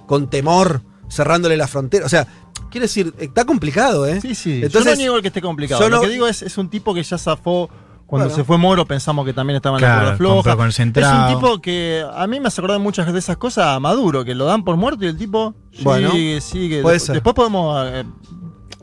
con 0.06 0.28
temor, 0.28 0.82
cerrándole 1.10 1.56
la 1.56 1.68
frontera? 1.68 2.04
O 2.04 2.08
sea, 2.08 2.26
quiero 2.70 2.84
decir, 2.84 3.14
está 3.18 3.44
complicado, 3.44 4.06
¿eh? 4.06 4.20
Sí, 4.20 4.34
sí. 4.34 4.60
yo 4.68 4.84
no 4.84 4.94
niego 4.96 5.16
el 5.16 5.22
que 5.22 5.28
esté 5.28 5.40
complicado. 5.40 5.80
yo 5.80 5.88
Lo 5.88 5.96
no- 5.96 6.02
que 6.02 6.08
digo 6.08 6.26
es, 6.26 6.42
es 6.42 6.58
un 6.58 6.68
tipo 6.68 6.92
que 6.92 7.02
ya 7.02 7.16
zafó. 7.16 7.70
Cuando 8.10 8.26
Bueno. 8.26 8.36
se 8.36 8.44
fue 8.44 8.58
Moro 8.58 8.84
pensamos 8.86 9.24
que 9.24 9.32
también 9.32 9.54
estaba 9.54 9.76
en 9.78 9.82
la 9.82 9.86
Claro, 9.88 10.02
cuerda 10.02 10.16
floja. 10.42 10.56
concentrado. 10.56 11.28
Es 11.28 11.34
un 11.34 11.40
tipo 11.40 11.60
que 11.62 12.04
a 12.12 12.26
mí 12.26 12.40
me 12.40 12.48
hace 12.48 12.60
acordar 12.60 12.80
muchas 12.80 13.12
de 13.12 13.16
esas 13.16 13.36
cosas 13.36 13.66
a 13.68 13.78
Maduro, 13.78 14.24
que 14.24 14.34
lo 14.34 14.46
dan 14.46 14.64
por 14.64 14.76
muerto 14.76 15.04
y 15.04 15.08
el 15.08 15.16
tipo 15.16 15.54
Bueno, 15.82 16.10
sigue, 16.10 16.40
sigue. 16.40 16.82
puede 16.82 16.94
Después- 16.94 17.02
ser. 17.04 17.14
Después 17.14 17.34
podemos... 17.36 17.86
eh, 17.88 18.04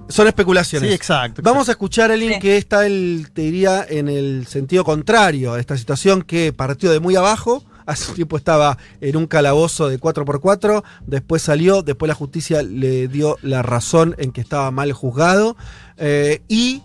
Son 0.07 0.23
sí, 0.23 0.29
especulaciones. 0.29 0.93
exacto. 0.93 1.41
Vamos 1.43 1.67
a 1.67 1.71
escuchar 1.71 2.09
a 2.11 2.13
alguien 2.13 2.35
Sí. 2.35 2.39
que 2.39 2.55
está, 2.55 2.85
el, 2.85 3.27
te 3.33 3.41
diría, 3.41 3.85
en 3.89 4.07
el 4.07 4.47
sentido 4.47 4.85
contrario 4.85 5.55
a 5.55 5.59
esta 5.59 5.75
situación, 5.75 6.21
que 6.21 6.53
partió 6.53 6.89
de 6.89 7.01
muy 7.01 7.17
abajo. 7.17 7.65
Hace 7.85 8.09
un 8.11 8.15
tiempo 8.15 8.37
estaba 8.37 8.77
en 9.01 9.17
un 9.17 9.27
calabozo 9.27 9.89
de 9.89 9.99
4x4, 9.99 10.83
después 11.05 11.41
salió, 11.41 11.81
después 11.83 12.07
la 12.07 12.15
justicia 12.15 12.63
le 12.63 13.09
dio 13.09 13.35
la 13.41 13.61
razón 13.61 14.15
en 14.17 14.31
que 14.31 14.39
estaba 14.39 14.71
mal 14.71 14.93
juzgado. 14.93 15.57
eh, 15.97 16.41
y 16.47 16.83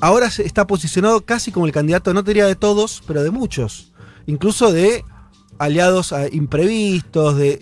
ahora 0.00 0.26
está 0.26 0.66
posicionado 0.66 1.24
casi 1.24 1.50
como 1.52 1.66
el 1.66 1.72
candidato, 1.72 2.12
no 2.14 2.22
te 2.24 2.30
diría 2.30 2.46
de 2.46 2.56
todos, 2.56 3.02
pero 3.06 3.22
de 3.22 3.30
muchos. 3.30 3.92
Incluso 4.26 4.72
de 4.72 5.04
aliados 5.58 6.14
imprevistos, 6.32 7.36
de 7.36 7.60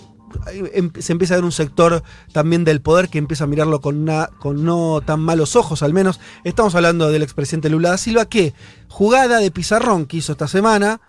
em- 0.74 0.90
se 0.98 1.12
empieza 1.12 1.34
a 1.34 1.38
ver 1.38 1.44
un 1.44 1.52
sector 1.52 2.02
también 2.32 2.64
del 2.64 2.80
poder 2.82 3.08
que 3.08 3.18
empieza 3.18 3.44
a 3.44 3.46
mirarlo 3.46 3.80
con, 3.80 4.04
no 4.04 5.00
tan 5.04 5.20
malos 5.20 5.56
ojos, 5.56 5.82
al 5.82 5.92
menos. 5.94 6.20
Estamos 6.44 6.74
hablando 6.74 7.10
del 7.10 7.22
expresidente 7.22 7.70
Lula 7.70 7.90
da 7.90 7.98
Silva, 7.98 8.26
que 8.26 8.52
jugada 8.88 9.38
de 9.38 9.50
pizarrón 9.50 10.06
que 10.06 10.18
hizo 10.18 10.32
esta 10.32 10.48
semana 10.48 11.00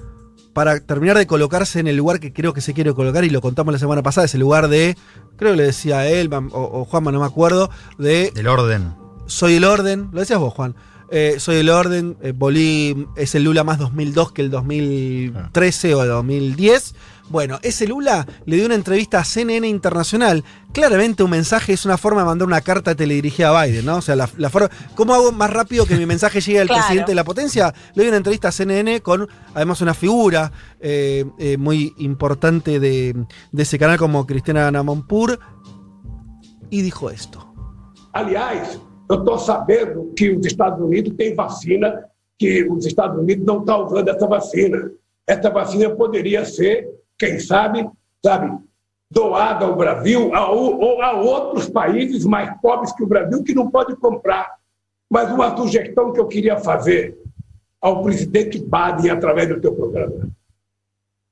para 0.54 0.80
terminar 0.80 1.18
de 1.18 1.28
colocarse 1.28 1.80
en 1.80 1.88
el 1.88 1.98
lugar 1.98 2.20
que 2.20 2.34
creo 2.34 2.54
que 2.54 2.62
se 2.62 2.74
quiere 2.74 2.94
colocar, 2.94 3.24
y 3.24 3.30
lo 3.30 3.42
contamos 3.42 3.72
la 3.74 3.80
semana 3.80 4.02
pasada, 4.02 4.26
es 4.26 4.34
el 4.34 4.40
lugar 4.40 4.70
de, 4.70 4.98
creo 5.36 5.52
que 5.52 5.58
le 5.58 5.64
decía 5.64 6.08
él 6.08 6.34
o, 6.34 6.40
o 6.54 6.86
Juanma, 6.86 7.12
no 7.12 7.20
me 7.20 7.26
acuerdo, 7.28 7.70
de 8.00 8.32
Del 8.34 8.48
orden. 8.48 8.96
soy 9.28 9.56
el 9.56 9.66
orden, 9.66 10.10
lo 10.12 10.20
decías 10.22 10.40
vos, 10.40 10.54
Juan. 10.54 10.76
Eh, 11.10 11.36
soy 11.40 11.58
el 11.58 11.70
orden, 11.70 12.18
eh, 12.22 12.34
Bolí 12.36 13.08
es 13.16 13.34
el 13.36 13.44
Lula 13.44 13.64
más 13.64 13.80
2002 13.80 14.32
que 14.34 14.42
el 14.42 14.50
2013 14.52 15.96
o 15.96 16.04
el 16.04 16.10
2010. 16.10 16.96
Bueno, 17.30 17.60
ese 17.62 17.88
Lula 17.88 18.26
le 18.46 18.56
dio 18.56 18.66
una 18.66 18.76
entrevista 18.76 19.20
a 19.20 19.26
CNN 19.26 19.68
Internacional. 19.68 20.46
Claramente 20.72 21.24
un 21.24 21.30
mensaje 21.32 21.74
es 21.74 21.86
una 21.86 21.98
forma 21.98 22.22
de 22.22 22.26
mandar 22.28 22.48
una 22.48 22.62
carta 22.62 22.96
teledirigida 22.96 23.50
a 23.58 23.66
Biden, 23.66 23.86
¿no? 23.86 23.98
O 23.98 24.02
sea, 24.02 24.16
la, 24.16 24.30
la 24.38 24.50
forma. 24.50 24.70
¿Cómo 24.96 25.14
hago 25.14 25.34
más 25.34 25.50
rápido 25.50 25.86
que 25.86 25.96
mi 25.98 26.06
mensaje 26.06 26.40
llegue 26.40 26.62
al 26.62 26.68
Claro. 26.68 26.82
presidente 26.84 27.12
de 27.12 27.16
la 27.16 27.26
potencia? 27.26 27.74
Le 27.96 28.04
doy 28.04 28.08
una 28.08 28.18
entrevista 28.18 28.48
a 28.48 28.52
CNN 28.54 29.02
con, 29.02 29.28
además, 29.54 29.82
una 29.82 29.94
figura 29.94 30.52
eh, 30.80 31.26
eh, 31.38 31.58
muy 31.58 31.94
importante 31.98 32.80
de, 32.80 33.14
de 33.52 33.64
ese 33.64 33.78
canal 33.78 33.98
como 33.98 34.26
Cristiana 34.26 34.72
Namonpur. 34.72 35.38
Y 36.70 36.82
dijo 36.82 37.10
esto. 37.10 37.54
Aliás, 38.14 38.80
eu 39.10 39.20
estou 39.20 39.38
sabendo 39.38 40.14
que 40.16 40.32
os 40.32 40.46
Estados 40.46 40.84
Unidos 40.84 41.14
têm 41.16 41.34
vacina, 41.34 42.06
que 42.38 42.64
os 42.70 42.86
Estados 42.86 43.18
Unidos 43.18 43.46
não 43.46 43.60
estão 43.60 43.86
usando 43.86 44.08
essa 44.10 44.28
vacina. 44.28 44.92
Essa 45.26 45.50
vacina 45.50 45.90
poderia 45.96 46.46
ser, 46.46 46.90
quem 47.18 47.40
sabe, 47.40 47.90
sabe, 48.24 48.58
doada 49.10 49.66
ao 49.66 49.76
Brasil 49.76 50.32
ou 50.32 51.02
a 51.02 51.14
outros 51.14 51.70
países 51.70 52.26
mais 52.26 52.54
pobres 52.62 52.92
que 52.92 53.04
o 53.04 53.08
Brasil 53.08 53.44
que 53.44 53.56
não 53.56 53.70
pode 53.70 53.96
comprar. 53.96 54.56
Mas 55.10 55.32
uma 55.32 55.56
sugestão 55.56 56.12
que 56.12 56.20
eu 56.20 56.28
queria 56.28 56.58
fazer 56.58 57.18
ao 57.80 58.04
presidente 58.04 58.60
Biden 58.60 59.12
através 59.12 59.48
do 59.48 59.62
teu 59.62 59.74
programa 59.74 60.30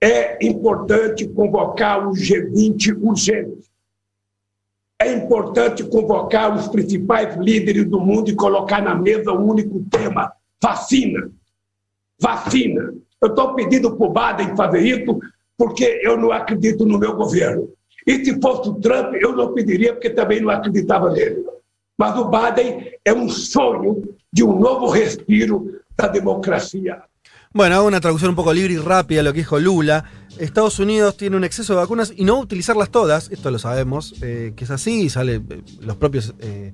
é 0.02 0.46
importante 0.46 1.28
convocar 1.28 2.08
o 2.08 2.12
G20 2.12 2.96
urgente 3.02 3.70
é 5.06 5.14
importante 5.14 5.84
convocar 5.84 6.56
os 6.56 6.68
principais 6.68 7.36
líderes 7.38 7.86
do 7.86 8.00
mundo 8.00 8.30
e 8.30 8.36
colocar 8.36 8.82
na 8.82 8.96
mesa 8.96 9.32
um 9.32 9.50
único 9.50 9.84
tema: 9.90 10.32
vacina. 10.62 11.30
Vacina. 12.20 12.94
Eu 13.22 13.30
estou 13.30 13.54
pedindo 13.54 13.96
para 13.96 14.08
o 14.08 14.14
Biden 14.14 14.56
fazer 14.56 14.82
isso 14.82 15.20
porque 15.58 16.02
eu 16.04 16.18
não 16.18 16.32
acredito 16.32 16.86
no 16.86 16.98
meu 16.98 17.16
governo. 17.16 17.70
E 18.06 18.24
se 18.24 18.40
fosse 18.42 18.70
o 18.70 18.76
Trump, 18.76 19.16
eu 19.16 19.36
não 19.36 19.54
pediria 19.54 19.94
porque 19.94 20.10
também 20.10 20.42
não 20.42 20.50
acreditava 20.50 21.10
nele. 21.12 21.46
Mas 21.98 22.18
o 22.18 22.30
Biden 22.30 22.92
é 23.04 23.14
um 23.14 23.30
sonho 23.30 24.16
de 24.32 24.44
um 24.44 24.60
novo 24.60 24.88
respiro 24.88 25.80
da 25.96 26.08
democracia. 26.08 27.02
Bueno, 27.56 27.76
hago 27.78 27.88
una 27.88 28.02
traducción 28.02 28.32
un 28.32 28.36
poco 28.36 28.54
libre 28.54 28.74
y 28.74 28.78
rápida 28.78 29.24
lo 29.24 29.32
que 29.32 29.40
dijo 29.40 29.58
Lula. 29.58 30.04
Estados 30.38 30.78
Unidos 30.80 31.16
tiene 31.16 31.38
un 31.38 31.46
exceso 31.46 31.72
de 31.72 31.80
vacunas 31.80 32.12
y 32.14 32.26
no 32.26 32.38
utilizarlas 32.38 32.90
todas, 32.90 33.32
esto 33.32 33.50
lo 33.50 33.60
sabemos, 33.60 34.14
eh, 34.22 34.52
que 34.58 34.66
es 34.66 34.72
así, 34.72 35.10
sale 35.10 35.36
eh, 35.36 35.62
los 35.80 35.96
propios 35.96 36.34
eh, 36.40 36.74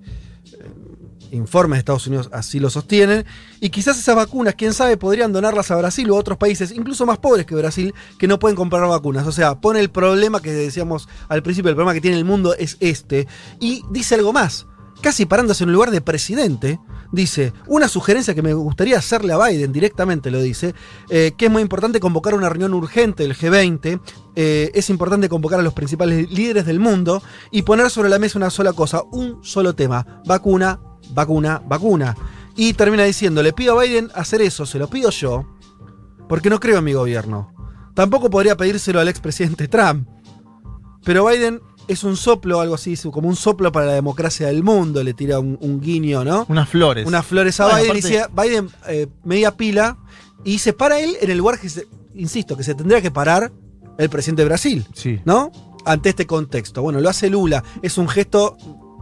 eh, 0.53 1.29
informes 1.33 1.75
de 1.75 1.79
Estados 1.81 2.07
Unidos 2.07 2.29
así 2.33 2.59
lo 2.59 2.71
sostienen. 2.71 3.27
Y 3.59 3.69
quizás 3.69 3.99
esas 3.99 4.15
vacunas, 4.15 4.55
quién 4.55 4.73
sabe, 4.73 4.97
podrían 4.97 5.31
donarlas 5.31 5.69
a 5.69 5.75
Brasil 5.75 6.09
o 6.09 6.15
a 6.15 6.19
otros 6.19 6.39
países, 6.39 6.71
incluso 6.71 7.05
más 7.05 7.19
pobres 7.19 7.45
que 7.45 7.53
Brasil, 7.53 7.93
que 8.17 8.27
no 8.27 8.39
pueden 8.39 8.55
comprar 8.55 8.87
vacunas. 8.87 9.27
O 9.27 9.31
sea, 9.31 9.61
pone 9.61 9.81
el 9.81 9.91
problema 9.91 10.41
que 10.41 10.51
decíamos 10.51 11.07
al 11.29 11.43
principio, 11.43 11.69
el 11.69 11.75
problema 11.75 11.93
que 11.93 12.01
tiene 12.01 12.17
el 12.17 12.25
mundo 12.25 12.55
es 12.55 12.77
este. 12.79 13.27
Y 13.59 13.83
dice 13.91 14.15
algo 14.15 14.33
más. 14.33 14.65
Casi 15.01 15.25
parándose 15.25 15.63
en 15.63 15.69
el 15.69 15.73
lugar 15.73 15.89
de 15.89 16.01
presidente, 16.01 16.79
dice, 17.11 17.53
una 17.67 17.87
sugerencia 17.87 18.35
que 18.35 18.43
me 18.43 18.53
gustaría 18.53 18.97
hacerle 18.97 19.33
a 19.33 19.47
Biden, 19.47 19.71
directamente 19.71 20.29
lo 20.29 20.39
dice, 20.41 20.75
eh, 21.09 21.31
que 21.35 21.45
es 21.45 21.51
muy 21.51 21.63
importante 21.63 21.99
convocar 21.99 22.35
una 22.35 22.49
reunión 22.49 22.73
urgente 22.75 23.23
del 23.23 23.35
G20, 23.35 23.99
eh, 24.35 24.71
es 24.73 24.89
importante 24.91 25.27
convocar 25.27 25.59
a 25.59 25.63
los 25.63 25.73
principales 25.73 26.29
líderes 26.31 26.65
del 26.65 26.79
mundo 26.79 27.23
y 27.49 27.63
poner 27.63 27.89
sobre 27.89 28.09
la 28.09 28.19
mesa 28.19 28.37
una 28.37 28.51
sola 28.51 28.73
cosa, 28.73 29.01
un 29.11 29.43
solo 29.43 29.73
tema, 29.73 30.21
vacuna, 30.25 30.79
vacuna, 31.09 31.61
vacuna. 31.65 32.15
Y 32.55 32.73
termina 32.73 33.03
diciendo, 33.03 33.41
le 33.41 33.53
pido 33.53 33.79
a 33.79 33.83
Biden 33.83 34.11
hacer 34.13 34.41
eso, 34.41 34.67
se 34.67 34.77
lo 34.77 34.87
pido 34.87 35.09
yo, 35.09 35.47
porque 36.29 36.49
no 36.49 36.59
creo 36.59 36.77
en 36.77 36.83
mi 36.83 36.93
gobierno. 36.93 37.53
Tampoco 37.95 38.29
podría 38.29 38.55
pedírselo 38.55 38.99
al 38.99 39.07
expresidente 39.07 39.67
Trump. 39.67 40.07
Pero 41.03 41.25
Biden 41.25 41.61
es 41.91 42.03
un 42.03 42.15
soplo, 42.17 42.61
algo 42.61 42.75
así, 42.75 42.95
como 43.11 43.27
un 43.27 43.35
soplo 43.35 43.71
para 43.71 43.85
la 43.85 43.93
democracia 43.93 44.47
del 44.47 44.63
mundo, 44.63 45.03
le 45.03 45.13
tira 45.13 45.39
un, 45.39 45.57
un 45.61 45.79
guiño, 45.81 46.23
¿no? 46.23 46.45
Unas 46.49 46.69
flores. 46.69 47.05
Unas 47.07 47.25
flores 47.25 47.59
a 47.59 47.65
Bueno, 47.65 47.79
Biden 47.81 47.91
y 47.97 48.01
dice, 48.01 48.25
Biden 48.35 48.69
eh, 48.87 49.07
media 49.23 49.55
pila 49.55 49.97
y 50.43 50.59
se 50.59 50.73
para 50.73 50.99
él 50.99 51.15
en 51.21 51.29
el 51.31 51.37
lugar 51.37 51.59
que, 51.59 51.69
se- 51.69 51.87
insisto, 52.15 52.55
que 52.57 52.63
se 52.63 52.73
tendría 52.75 53.01
que 53.01 53.11
parar 53.11 53.51
el 53.97 54.09
presidente 54.09 54.41
de 54.43 54.47
Brasil, 54.47 54.85
Sí. 54.93 55.19
¿no? 55.25 55.51
Ante 55.85 56.09
este 56.09 56.25
contexto. 56.25 56.81
Bueno, 56.81 56.99
lo 57.01 57.09
hace 57.09 57.29
Lula, 57.29 57.63
es 57.81 57.97
un 57.97 58.07
gesto 58.07 58.55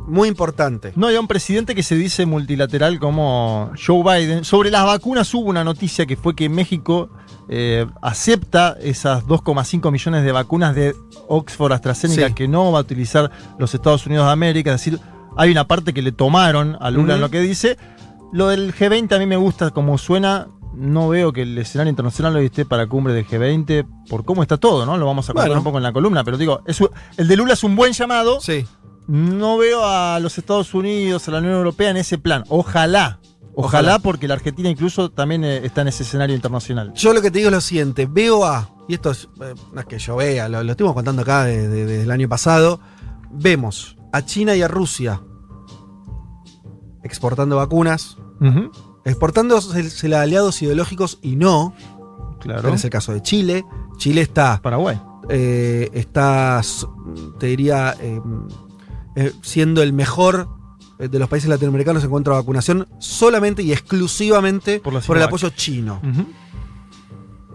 muy 0.08 0.28
importante. 0.28 0.91
No 0.95 1.08
hay 1.08 1.17
un 1.17 1.28
presidente 1.28 1.75
que 1.75 1.84
se 1.84 1.95
dice 1.95 2.25
multilateral 2.25 2.99
como 2.99 3.71
Joe 3.86 4.02
Biden. 4.04 4.43
Sobre 4.43 4.71
las 4.71 4.84
vacunas 4.86 5.32
hubo 5.36 5.49
una 5.49 5.63
noticia 5.63 6.06
que 6.06 6.15
fue 6.17 6.36
que 6.36 6.49
México 6.49 7.10
eh, 7.50 7.86
acepta 8.02 8.78
esas 8.82 9.26
2,5 9.26 9.92
millones 9.92 10.24
de 10.24 10.32
vacunas 10.32 10.76
de 10.76 10.96
Oxford 11.28 11.72
AstraZeneca 11.74 12.28
Sí. 12.28 12.34
que 12.34 12.48
no 12.48 12.72
va 12.72 12.80
a 12.80 12.82
utilizar 12.82 13.32
los 13.58 13.74
Estados 13.74 14.06
Unidos 14.06 14.26
de 14.28 14.32
América. 14.32 14.74
Es 14.74 14.82
decir, 14.84 15.00
hay 15.36 15.52
una 15.52 15.66
parte 15.68 15.94
que 15.94 16.02
le 16.02 16.12
tomaron 16.12 16.78
a 16.80 16.92
Lula 16.92 17.16
en 17.16 17.22
lo 17.22 17.30
que 17.30 17.40
dice. 17.42 17.78
Lo 18.32 18.48
del 18.50 18.74
G20 18.76 19.16
a 19.16 19.20
mí 19.20 19.26
me 19.26 19.38
gusta 19.38 19.72
como 19.72 19.98
suena. 19.98 20.48
No 20.76 21.10
veo 21.10 21.34
que 21.34 21.42
el 21.42 21.58
escenario 21.58 21.90
internacional 21.90 22.36
hoy 22.36 22.46
esté 22.46 22.64
para 22.64 22.86
cumbre 22.88 23.14
del 23.14 23.26
G20 23.28 23.86
por 24.08 24.24
cómo 24.24 24.44
está 24.44 24.58
todo, 24.58 24.86
¿no? 24.86 24.98
Lo 24.98 25.08
vamos 25.08 25.28
a 25.30 25.34
contar 25.34 25.48
Bueno. 25.50 25.62
un 25.62 25.64
poco 25.64 25.78
en 25.78 25.84
la 25.84 25.92
columna, 25.92 26.24
pero 26.24 26.38
digo, 26.38 26.62
es 26.68 26.80
el 27.18 27.28
de 27.28 27.36
Lula 27.36 27.54
es 27.54 27.64
un 27.64 27.76
buen 27.76 27.92
llamado. 27.94 28.40
Sí. 28.40 28.66
No 29.08 29.58
veo 29.58 29.84
a 29.84 30.20
los 30.20 30.38
Estados 30.38 30.72
Unidos, 30.76 31.28
a 31.28 31.32
la 31.32 31.40
Unión 31.40 31.54
Europea 31.56 31.90
en 31.90 31.98
ese 31.98 32.20
plan. 32.20 32.44
Ojalá. 32.50 33.20
Ojalá, 33.56 33.90
Ojalá. 33.90 34.00
porque 34.00 34.28
la 34.28 34.36
Argentina 34.36 34.70
incluso 34.70 35.10
también 35.12 35.44
eh, 35.44 35.66
está 35.66 35.82
en 35.82 35.90
ese 35.90 36.04
escenario 36.04 36.36
internacional. 36.36 36.94
Yo 36.94 37.14
lo 37.14 37.22
que 37.22 37.30
te 37.32 37.40
digo 37.40 37.50
es 37.50 37.56
lo 37.56 37.62
siguiente, 37.62 38.06
veo 38.10 38.46
a, 38.46 38.70
y 38.88 38.94
esto 38.94 39.12
es, 39.12 39.28
eh, 39.42 39.54
no 39.74 39.80
es 39.82 39.86
que 39.86 40.00
yo 40.00 40.16
vea, 40.16 40.48
lo, 40.48 40.64
lo 40.64 40.72
estuvimos 40.72 40.94
contando 40.96 41.22
acá 41.24 41.44
de- 41.44 41.68
de- 41.68 41.86
desde 41.86 42.04
el 42.04 42.12
año 42.12 42.30
pasado, 42.30 42.80
vemos 43.32 43.98
a 44.14 44.24
China 44.26 44.56
y 44.56 44.62
a 44.62 44.68
Rusia 44.68 45.22
exportando 47.04 47.56
vacunas, 47.58 48.18
Ujú, 48.42 48.72
exportando 49.06 49.60
aliados 50.16 50.62
ideológicos 50.62 51.20
y 51.22 51.36
no, 51.36 51.74
Claro. 52.40 52.74
es 52.74 52.84
el 52.86 52.90
caso 52.90 53.12
de 53.14 53.22
Chile. 53.22 53.66
Chile 53.98 54.22
está, 54.22 54.62
Paraguay. 54.62 55.00
eh, 55.30 55.90
está 55.94 56.62
te 57.40 57.48
diría, 57.48 57.96
eh, 58.00 59.34
siendo 59.42 59.82
el 59.84 59.92
mejor 59.94 60.48
de 61.08 61.20
los 61.20 61.30
países 61.30 61.50
latinoamericanos 61.50 62.04
en 62.04 62.10
cuanto 62.10 62.32
a 62.34 62.36
vacunación, 62.36 62.88
solamente 63.00 63.64
y 63.64 63.72
exclusivamente 63.72 64.80
Por 65.08 65.18
el 65.18 65.24
apoyo 65.24 65.50
chino. 65.50 66.02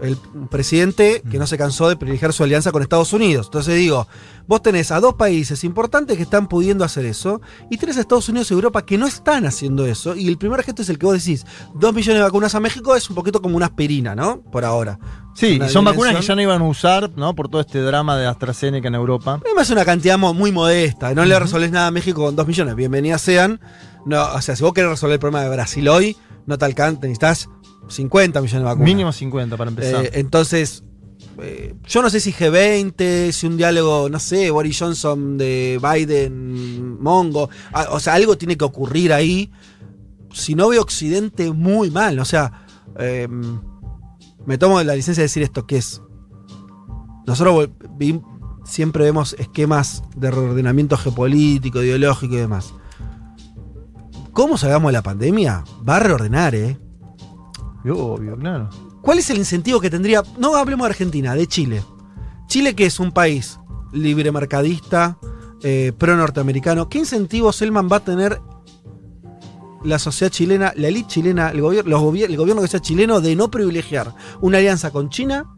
El 0.03 0.17
presidente 0.51 1.23
que 1.31 1.39
no 1.39 1.47
se 1.47 1.57
cansó 1.57 1.89
de 1.89 1.97
privilegiar 1.97 2.33
su 2.33 2.43
alianza 2.43 2.73
con 2.73 2.83
Estados 2.83 3.13
Unidos. 3.13 3.47
Entonces 3.47 3.77
digo, 3.77 4.09
vos 4.47 4.63
tenés 4.63 4.91
a 4.91 5.01
dos 5.01 5.15
países 5.15 5.63
importantes 5.65 6.17
que 6.17 6.25
están 6.25 6.49
pudiendo 6.49 6.85
hacer 6.85 7.05
eso, 7.07 7.41
y 7.71 7.79
tenés 7.79 7.97
a 7.97 8.01
Estados 8.01 8.29
Unidos 8.29 8.51
y 8.51 8.55
Europa 8.55 8.85
que 8.85 8.99
no 8.99 9.07
están 9.07 9.47
haciendo 9.47 9.87
eso, 9.87 10.17
y 10.17 10.29
el 10.29 10.37
primer 10.37 10.63
gesto 10.63 10.83
es 10.83 10.89
el 10.89 10.99
que 10.99 11.07
vos 11.07 11.15
decís, 11.15 11.47
dos 11.75 11.95
millones 11.95 12.19
de 12.19 12.25
vacunas 12.25 12.55
a 12.55 12.61
México 12.61 12.97
es 12.97 13.09
un 13.09 13.15
poquito 13.15 13.41
como 13.41 13.57
una 13.57 13.67
aspirina, 13.67 14.15
¿no? 14.15 14.43
Por 14.43 14.65
ahora. 14.65 14.99
Sí, 15.35 15.61
y 15.65 15.69
son 15.69 15.85
vacunas 15.85 16.15
que 16.17 16.23
ya 16.23 16.35
no 16.35 16.43
iban 16.43 16.63
a 16.63 16.65
usar, 16.65 17.11
¿no? 17.17 17.35
Por 17.35 17.49
todo 17.49 17.61
este 17.61 17.81
drama 17.81 18.17
de 18.17 18.27
AstraZeneca 18.27 18.89
en 18.89 18.95
Europa. 18.95 19.41
Además 19.45 19.67
es 19.69 19.71
una 19.71 19.85
cantidad 19.85 20.19
muy 20.19 20.53
modesta, 20.53 21.15
no 21.15 21.25
le 21.25 21.39
resolvés 21.39 21.71
nada 21.71 21.89
a 21.89 21.91
México 21.91 22.25
con 22.25 22.37
dos 22.37 22.47
millones, 22.47 22.75
bienvenidas 22.75 23.21
sean. 23.21 23.61
No, 24.07 24.23
o 24.23 24.41
sea, 24.43 24.55
si 24.55 24.63
vos 24.63 24.75
querés 24.75 24.91
resolver 24.91 25.15
el 25.15 25.21
problema 25.21 25.43
de 25.43 25.49
Brasil 25.49 25.89
hoy, 25.89 26.17
no 26.47 26.59
te 26.59 26.65
alcanza, 26.67 27.01
necesitas 27.03 27.49
50 27.88 28.40
millones 28.40 28.61
de 28.61 28.64
vacunas. 28.64 28.85
Mínimo 28.87 29.12
50 29.12 29.57
para 29.57 29.70
empezar. 29.70 30.05
Eh, 30.05 30.11
entonces, 30.14 30.83
eh, 31.38 31.75
yo 31.87 32.03
no 32.03 32.11
sé 32.11 32.20
si 32.20 32.33
G20, 32.33 33.31
si 33.33 33.47
un 33.47 33.57
diálogo, 33.57 34.09
no 34.09 34.18
sé, 34.18 34.51
Boris 34.51 34.79
Johnson 34.79 35.37
de 35.38 35.81
Biden, 35.83 37.01
Mongo, 37.01 37.49
o 37.90 38.01
sea, 38.01 38.14
algo 38.14 38.37
tiene 38.38 38.57
que 38.57 38.64
ocurrir 38.64 39.12
ahí. 39.12 39.51
Si 40.33 40.55
no 40.55 40.68
veo 40.68 40.83
Occidente 40.83 41.53
muy 41.53 41.90
mal, 41.90 42.18
o 42.18 42.25
sea, 42.25 42.66
eh, 42.99 43.29
me 44.47 44.59
tomo 44.59 44.83
la 44.83 44.94
licencia 44.94 45.20
de 45.23 45.27
decir 45.27 45.42
esto, 45.42 45.66
que 45.66 45.77
es, 45.79 46.03
nosotros 47.27 47.70
vi- 47.97 48.20
siempre 48.64 49.05
vemos 49.05 49.35
esquemas 49.38 50.03
de 50.16 50.31
reordenamiento 50.31 50.97
geopolítico, 50.97 51.83
ideológico 51.83 52.35
y 52.35 52.38
demás. 52.38 52.75
¿Cómo 54.33 54.59
salgamos 54.59 54.88
de 54.88 54.92
la 54.94 55.03
pandemia? 55.03 55.64
Va 55.88 55.97
a 55.97 56.01
reordenar, 56.01 56.55
¿eh? 56.55 56.79
Obvio, 57.90 58.37
claro. 58.37 58.70
¿Cuál 59.03 59.18
es 59.18 59.29
el 59.31 59.38
incentivo 59.38 59.81
que 59.81 59.90
tendría? 59.90 60.23
No 60.38 60.55
hablemos 60.57 60.87
de 60.87 60.90
Argentina, 60.90 61.35
de 61.35 61.47
Chile. 61.47 61.83
Chile 62.47 62.75
que 62.75 62.87
es 62.87 62.99
un 63.01 63.12
país 63.12 63.59
libre 63.92 64.33
mercadista, 64.33 65.18
eh, 65.62 65.92
pro 65.97 66.16
norteamericano. 66.16 66.88
¿Qué 66.88 66.99
incentivos 66.99 67.57
Selman 67.57 67.88
va 67.90 67.97
a 67.97 68.01
tener 68.01 68.40
la 69.83 69.99
sociedad 69.99 70.33
chilena, 70.33 70.73
la 70.77 70.88
élite 70.88 71.09
chilena, 71.09 71.51
el, 71.51 71.61
gobier- 71.61 71.85
los 71.85 72.01
gobier- 72.01 72.31
el 72.31 72.37
gobierno 72.37 72.62
que 72.62 72.68
sea 72.68 72.81
chileno 72.81 73.20
de 73.20 73.37
no 73.37 73.51
privilegiar 73.51 74.14
una 74.40 74.59
alianza 74.59 74.90
con 74.90 75.11
China? 75.11 75.55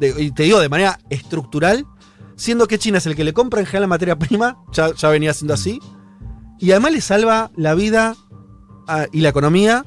Y 0.00 0.30
te 0.30 0.44
digo 0.44 0.60
de 0.60 0.68
manera 0.68 1.00
estructural, 1.10 1.84
siendo 2.36 2.68
que 2.68 2.78
China 2.78 2.98
es 2.98 3.06
el 3.06 3.16
que 3.16 3.24
le 3.24 3.32
compra 3.32 3.58
en 3.60 3.66
general 3.66 3.82
la 3.82 3.88
materia 3.88 4.16
prima, 4.18 4.58
ya, 4.72 4.92
venía 5.10 5.34
siendo 5.34 5.54
así, 5.54 5.80
y 6.60 6.70
además 6.70 6.92
le 6.92 7.00
salva 7.00 7.50
la 7.56 7.74
vida 7.74 8.14
a- 8.86 9.06
y 9.10 9.20
la 9.22 9.30
economía 9.30 9.84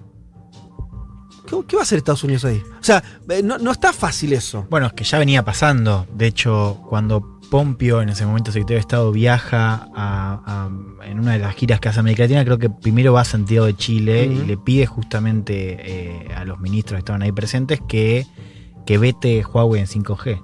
¿Qué, 1.52 1.58
qué 1.68 1.76
va 1.76 1.82
a 1.82 1.84
hacer 1.84 1.98
Estados 1.98 2.24
Unidos 2.24 2.46
ahí? 2.46 2.64
O 2.80 2.84
sea, 2.84 3.04
eh, 3.30 3.42
no, 3.44 3.58
no 3.58 3.72
está 3.72 3.92
fácil 3.94 4.34
eso. 4.34 4.66
Bueno, 4.70 4.88
es 4.88 4.94
que 4.94 5.04
ya 5.04 5.20
venía 5.20 5.44
pasando. 5.44 6.08
De 6.16 6.26
hecho, 6.28 6.80
cuando 6.90 7.40
Pompeo, 7.52 8.02
en 8.02 8.08
ese 8.10 8.26
momento 8.26 8.52
secretario 8.54 8.78
de 8.78 8.82
Estado, 8.82 9.12
viaja 9.12 9.90
a- 9.94 10.42
a- 10.46 11.06
en 11.06 11.20
una 11.20 11.34
de 11.34 11.40
las 11.40 11.54
giras 11.56 11.82
que 11.82 11.90
hace 11.90 12.00
América 12.00 12.24
Latina, 12.24 12.46
creo 12.46 12.58
que 12.58 12.70
primero 12.70 13.12
va 13.12 13.22
a 13.22 13.26
Santiago 13.26 13.66
de 13.66 13.76
Chile 13.76 14.26
y 14.26 14.46
le 14.46 14.56
pide 14.58 14.86
justamente 14.86 15.78
eh, 15.82 16.28
a 16.34 16.46
los 16.46 16.60
ministros 16.62 16.96
que 16.96 17.00
estaban 17.00 17.22
ahí 17.24 17.34
presentes 17.34 17.82
que, 17.90 18.26
que 18.86 18.98
vete 18.98 19.44
Huawei 19.44 19.82
en 19.82 19.88
5G. 19.88 20.42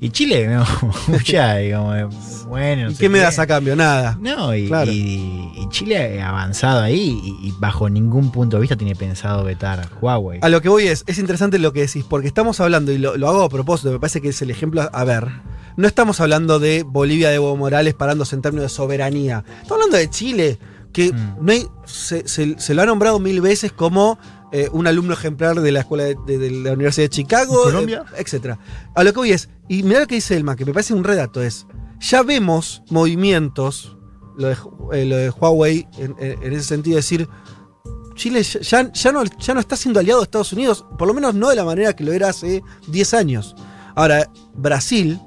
Y 0.00 0.10
Chile, 0.10 0.48
¿no? 0.52 0.64
mucha, 1.08 1.56
digamos, 1.56 2.29
bueno. 2.50 2.84
no 2.84 2.90
¿Y 2.90 2.94
qué 2.96 3.08
me 3.08 3.18
das 3.20 3.38
a 3.38 3.46
cambio? 3.46 3.74
Nada. 3.76 4.18
No, 4.20 4.54
y, 4.54 4.66
Claro. 4.68 4.90
y- 4.92 5.52
y 5.56 5.68
Chile 5.70 6.20
ha 6.20 6.28
avanzado 6.28 6.82
ahí 6.82 7.18
y, 7.24 7.48
y 7.48 7.54
bajo 7.58 7.88
ningún 7.88 8.30
punto 8.30 8.56
de 8.58 8.60
vista 8.60 8.76
tiene 8.76 8.94
pensado 8.94 9.42
vetar 9.44 9.88
Huawei. 10.02 10.40
A 10.42 10.48
lo 10.50 10.60
que 10.60 10.68
voy 10.68 10.88
es, 10.88 11.04
es 11.06 11.18
interesante 11.18 11.58
lo 11.58 11.72
que 11.72 11.80
decís, 11.80 12.04
porque 12.06 12.28
estamos 12.28 12.60
hablando, 12.60 12.92
y 12.92 12.98
lo, 12.98 13.16
lo 13.16 13.28
hago 13.28 13.42
a 13.44 13.48
propósito, 13.48 13.90
me 13.92 13.98
parece 13.98 14.20
que 14.20 14.28
es 14.28 14.42
el 14.42 14.50
ejemplo 14.50 14.86
a 14.92 15.04
ver. 15.04 15.28
No 15.76 15.86
estamos 15.86 16.20
hablando 16.20 16.58
de 16.58 16.82
Bolivia 16.82 17.28
de 17.30 17.36
Evo 17.36 17.56
Morales 17.56 17.94
parándose 17.94 18.34
en 18.36 18.42
términos 18.42 18.64
de 18.64 18.68
soberanía. 18.68 19.44
Estamos 19.62 19.72
hablando 19.84 19.96
de 19.96 20.10
Chile, 20.10 20.58
que 20.92 21.12
Mm. 21.12 21.36
no 21.40 21.52
hay, 21.52 21.66
se, 21.86 22.26
se- 22.28 22.58
se 22.58 22.74
lo 22.74 22.82
ha 22.82 22.86
nombrado 22.86 23.18
mil 23.20 23.40
veces 23.40 23.70
como 23.72 24.18
eh, 24.52 24.68
un 24.72 24.88
alumno 24.88 25.12
ejemplar 25.14 25.60
de 25.60 25.70
la 25.70 25.78
escuela 25.80 26.02
de, 26.02 26.16
de- 26.26 26.36
de 26.38 26.50
la 26.50 26.72
Universidad 26.72 27.04
de 27.04 27.10
Chicago, 27.10 27.58
¿En 27.66 27.72
Colombia? 27.72 28.02
eh, 28.14 28.16
etcétera. 28.18 28.58
A 28.96 29.04
lo 29.04 29.12
que 29.12 29.18
voy 29.20 29.30
es, 29.30 29.48
y 29.68 29.84
mirá 29.84 30.00
lo 30.00 30.06
que 30.08 30.16
dice 30.16 30.36
Elma, 30.36 30.56
que 30.56 30.64
me 30.64 30.72
parece 30.72 30.92
un 30.92 31.04
redato, 31.04 31.40
es, 31.40 31.68
ya 32.00 32.22
vemos 32.22 32.82
movimientos, 32.90 33.96
lo 34.36 34.48
de, 34.48 34.56
eh, 34.92 35.30
Huawei, 35.30 35.86
en, 35.98 36.14
ese 36.52 36.64
sentido, 36.64 36.96
decir, 36.96 37.28
Chile 38.14 38.42
ya, 38.42 38.82
no, 39.12 39.22
está 39.60 39.76
siendo 39.76 40.00
aliado 40.00 40.20
de 40.20 40.24
Estados 40.24 40.52
Unidos, 40.52 40.84
por 40.98 41.08
lo 41.08 41.14
menos 41.14 41.34
no 41.34 41.48
de 41.48 41.56
la 41.56 41.64
manera 41.64 41.94
que 41.94 42.04
lo 42.04 42.12
era 42.12 42.28
hace 42.30 42.62
10 42.88 43.14
años. 43.14 43.54
Ahora, 43.94 44.30
Brasil, 44.54 45.18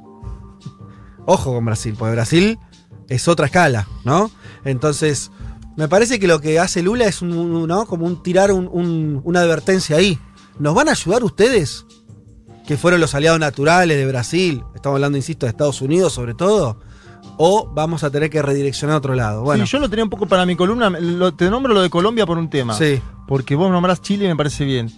ojo 1.26 1.54
con 1.54 1.66
Brasil, 1.66 1.96
porque 1.98 2.14
Brasil 2.14 2.60
es 3.08 3.28
otra 3.28 3.48
escala, 3.48 3.88
¿no? 4.04 4.30
Entonces, 4.66 5.32
me 5.76 5.88
parece 5.88 6.20
que 6.20 6.28
lo 6.28 6.40
que 6.40 6.60
hace 6.60 6.82
Lula 6.84 7.06
es 7.06 7.18
como 7.20 8.06
un 8.06 8.22
tirar 8.24 8.52
un- 8.52 8.70
un- 8.72 9.22
una 9.24 9.40
advertencia 9.42 9.98
ahí. 9.98 10.20
¿Nos 10.60 10.76
van 10.76 10.88
a 10.88 10.92
ayudar 10.92 11.24
ustedes? 11.24 11.86
Que 12.65 12.78
fueron 12.78 13.02
los 13.02 13.13
aliados 13.15 13.39
naturales 13.39 13.97
de 13.97 14.06
Brasil, 14.08 14.63
estamos 14.76 14.95
hablando, 14.97 15.17
insisto, 15.17 15.45
de 15.45 15.49
Estados 15.52 15.82
Unidos 15.82 16.13
sobre 16.13 16.34
todo. 16.34 16.80
o 17.38 17.69
vamos 17.73 18.04
a 18.04 18.12
tener 18.12 18.30
que 18.30 18.41
redireccionar 18.41 18.95
a 18.95 18.97
otro 18.97 19.15
lado. 19.15 19.43
Bueno, 19.43 19.65
Sí, 19.65 19.71
yo 19.71 19.80
lo 19.80 19.89
tenía 19.89 20.04
un 20.04 20.10
poco 20.10 20.26
para 20.28 20.45
mi 20.45 20.56
columna. 20.58 20.89
lo- 20.89 21.34
te 21.34 21.49
nombro 21.49 21.73
lo 21.73 21.82
de 21.82 21.89
Colombia 21.89 22.26
por 22.26 22.38
un 22.38 22.49
tema. 22.49 22.73
sí. 22.73 23.02
Porque 23.28 23.56
vos 23.56 23.71
nombrás 23.71 24.02
Chile 24.02 24.26
y 24.26 24.28
me 24.28 24.36
parece 24.36 24.65
bien. 24.65 24.91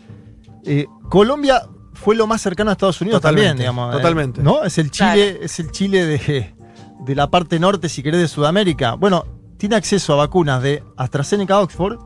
Eh, 0.66 0.88
Colombia 1.10 1.62
fue 1.94 2.16
lo 2.16 2.26
más 2.26 2.42
cercano 2.42 2.72
a 2.72 2.74
Estados 2.74 3.00
Unidos 3.00 3.22
Totalmente, 3.22 3.50
también, 3.50 3.58
digamos. 3.76 3.94
eh, 3.94 3.98
totalmente. 3.98 4.42
¿No? 4.44 4.64
Es 4.64 4.78
el 4.80 4.90
Chile, 4.90 5.38
es 5.44 5.60
el 5.60 5.70
Chile 5.72 6.06
de, 6.06 6.56
de 7.06 7.16
la 7.16 7.30
parte 7.30 7.60
norte, 7.60 7.88
si 7.88 8.02
querés, 8.02 8.20
de 8.22 8.28
Sudamérica. 8.28 8.96
Bueno, 8.96 9.26
tiene 9.58 9.76
acceso 9.76 10.14
a 10.14 10.16
vacunas 10.18 10.62
de 10.64 10.84
AstraZeneca 10.98 11.60
Oxford 11.60 12.00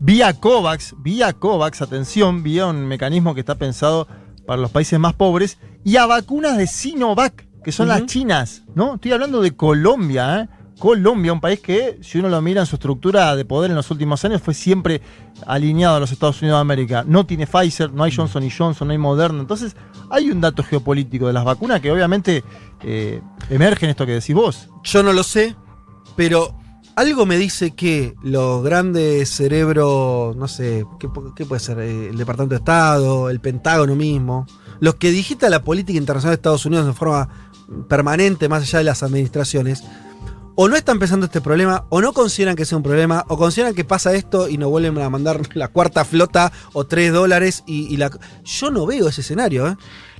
vía 0.00 0.32
COVAX, 0.32 0.94
vía 0.98 1.32
COVAX, 1.34 1.82
atención, 1.82 2.42
vía 2.42 2.66
un 2.66 2.86
mecanismo 2.86 3.34
que 3.34 3.40
está 3.40 3.56
pensado 3.56 4.08
para 4.48 4.62
los 4.62 4.70
países 4.70 4.98
más 4.98 5.12
pobres, 5.12 5.58
y 5.84 5.98
a 5.98 6.06
vacunas 6.06 6.56
de 6.56 6.66
Sinovac, 6.66 7.46
que 7.62 7.70
son 7.70 7.86
las 7.86 8.06
chinas, 8.06 8.62
¿no? 8.74 8.94
Estoy 8.94 9.12
hablando 9.12 9.42
de 9.42 9.54
Colombia, 9.54 10.40
¿eh? 10.40 10.48
Colombia, 10.78 11.34
un 11.34 11.40
país 11.40 11.60
que, 11.60 11.98
si 12.00 12.18
uno 12.18 12.30
lo 12.30 12.40
mira 12.40 12.62
en 12.62 12.66
su 12.66 12.76
estructura 12.76 13.36
de 13.36 13.44
poder 13.44 13.72
en 13.72 13.76
los 13.76 13.90
últimos 13.90 14.24
años, 14.24 14.40
fue 14.40 14.54
siempre 14.54 15.02
alineado 15.46 15.96
a 15.96 16.00
los 16.00 16.12
Estados 16.12 16.40
Unidos 16.40 16.56
de 16.56 16.60
América. 16.62 17.04
No 17.06 17.26
tiene 17.26 17.46
Pfizer, 17.46 17.92
no 17.92 18.04
hay 18.04 18.10
Johnson 18.10 18.42
y 18.42 18.50
Johnson, 18.50 18.88
no 18.88 18.92
hay 18.92 18.98
Moderna. 18.98 19.38
Entonces, 19.38 19.76
hay 20.08 20.30
un 20.30 20.40
dato 20.40 20.62
geopolítico 20.62 21.26
de 21.26 21.34
las 21.34 21.44
vacunas 21.44 21.82
que 21.82 21.92
obviamente 21.92 22.42
eh, 22.82 23.20
emerge 23.50 23.84
en 23.84 23.90
esto 23.90 24.06
que 24.06 24.12
decís 24.12 24.34
vos. 24.34 24.70
Yo 24.82 25.02
no 25.02 25.12
lo 25.12 25.24
sé, 25.24 25.56
pero 26.16 26.54
algo 26.98 27.26
me 27.26 27.36
dice 27.38 27.70
que 27.72 28.14
los 28.22 28.62
grandes 28.64 29.30
cerebros, 29.30 30.36
no 30.36 30.48
sé, 30.48 30.84
¿qué, 30.98 31.08
pu- 31.08 31.32
qué 31.34 31.44
puede 31.46 31.60
ser? 31.60 31.78
Eh, 31.80 32.08
El 32.10 32.18
Departamento 32.18 32.54
de 32.54 32.58
Estado, 32.58 33.30
el 33.30 33.40
Pentágono 33.40 33.94
mismo, 33.94 34.46
los 34.80 34.96
que 34.96 35.10
digitan 35.10 35.50
la 35.50 35.62
política 35.62 35.98
internacional 35.98 36.32
de 36.32 36.38
Estados 36.38 36.66
Unidos 36.66 36.86
de 36.86 36.92
forma 36.92 37.28
permanente, 37.88 38.48
más 38.48 38.62
allá 38.62 38.78
de 38.78 38.84
las 38.84 39.02
administraciones, 39.02 39.82
o 40.60 40.68
no 40.68 40.74
están 40.74 40.98
pensando 40.98 41.26
este 41.26 41.40
problema, 41.40 41.84
o 41.88 42.00
no 42.00 42.12
consideran 42.12 42.56
que 42.56 42.64
sea 42.64 42.76
un 42.76 42.82
problema, 42.82 43.24
o 43.28 43.36
consideran 43.38 43.74
que 43.74 43.84
pasa 43.84 44.12
esto 44.14 44.48
y 44.48 44.58
nos 44.58 44.68
vuelven 44.70 44.98
a 44.98 45.08
mandar 45.08 45.40
la 45.54 45.68
cuarta 45.68 46.04
flota 46.04 46.50
o 46.72 46.84
tres 46.84 47.12
dólares 47.12 47.62
y, 47.66 47.86
y 47.92 47.96
la... 47.96 48.10
Yo 48.44 48.70
no 48.72 48.84
veo 48.86 49.08
ese 49.08 49.20
escenario, 49.20 49.68
¿eh? 49.68 49.76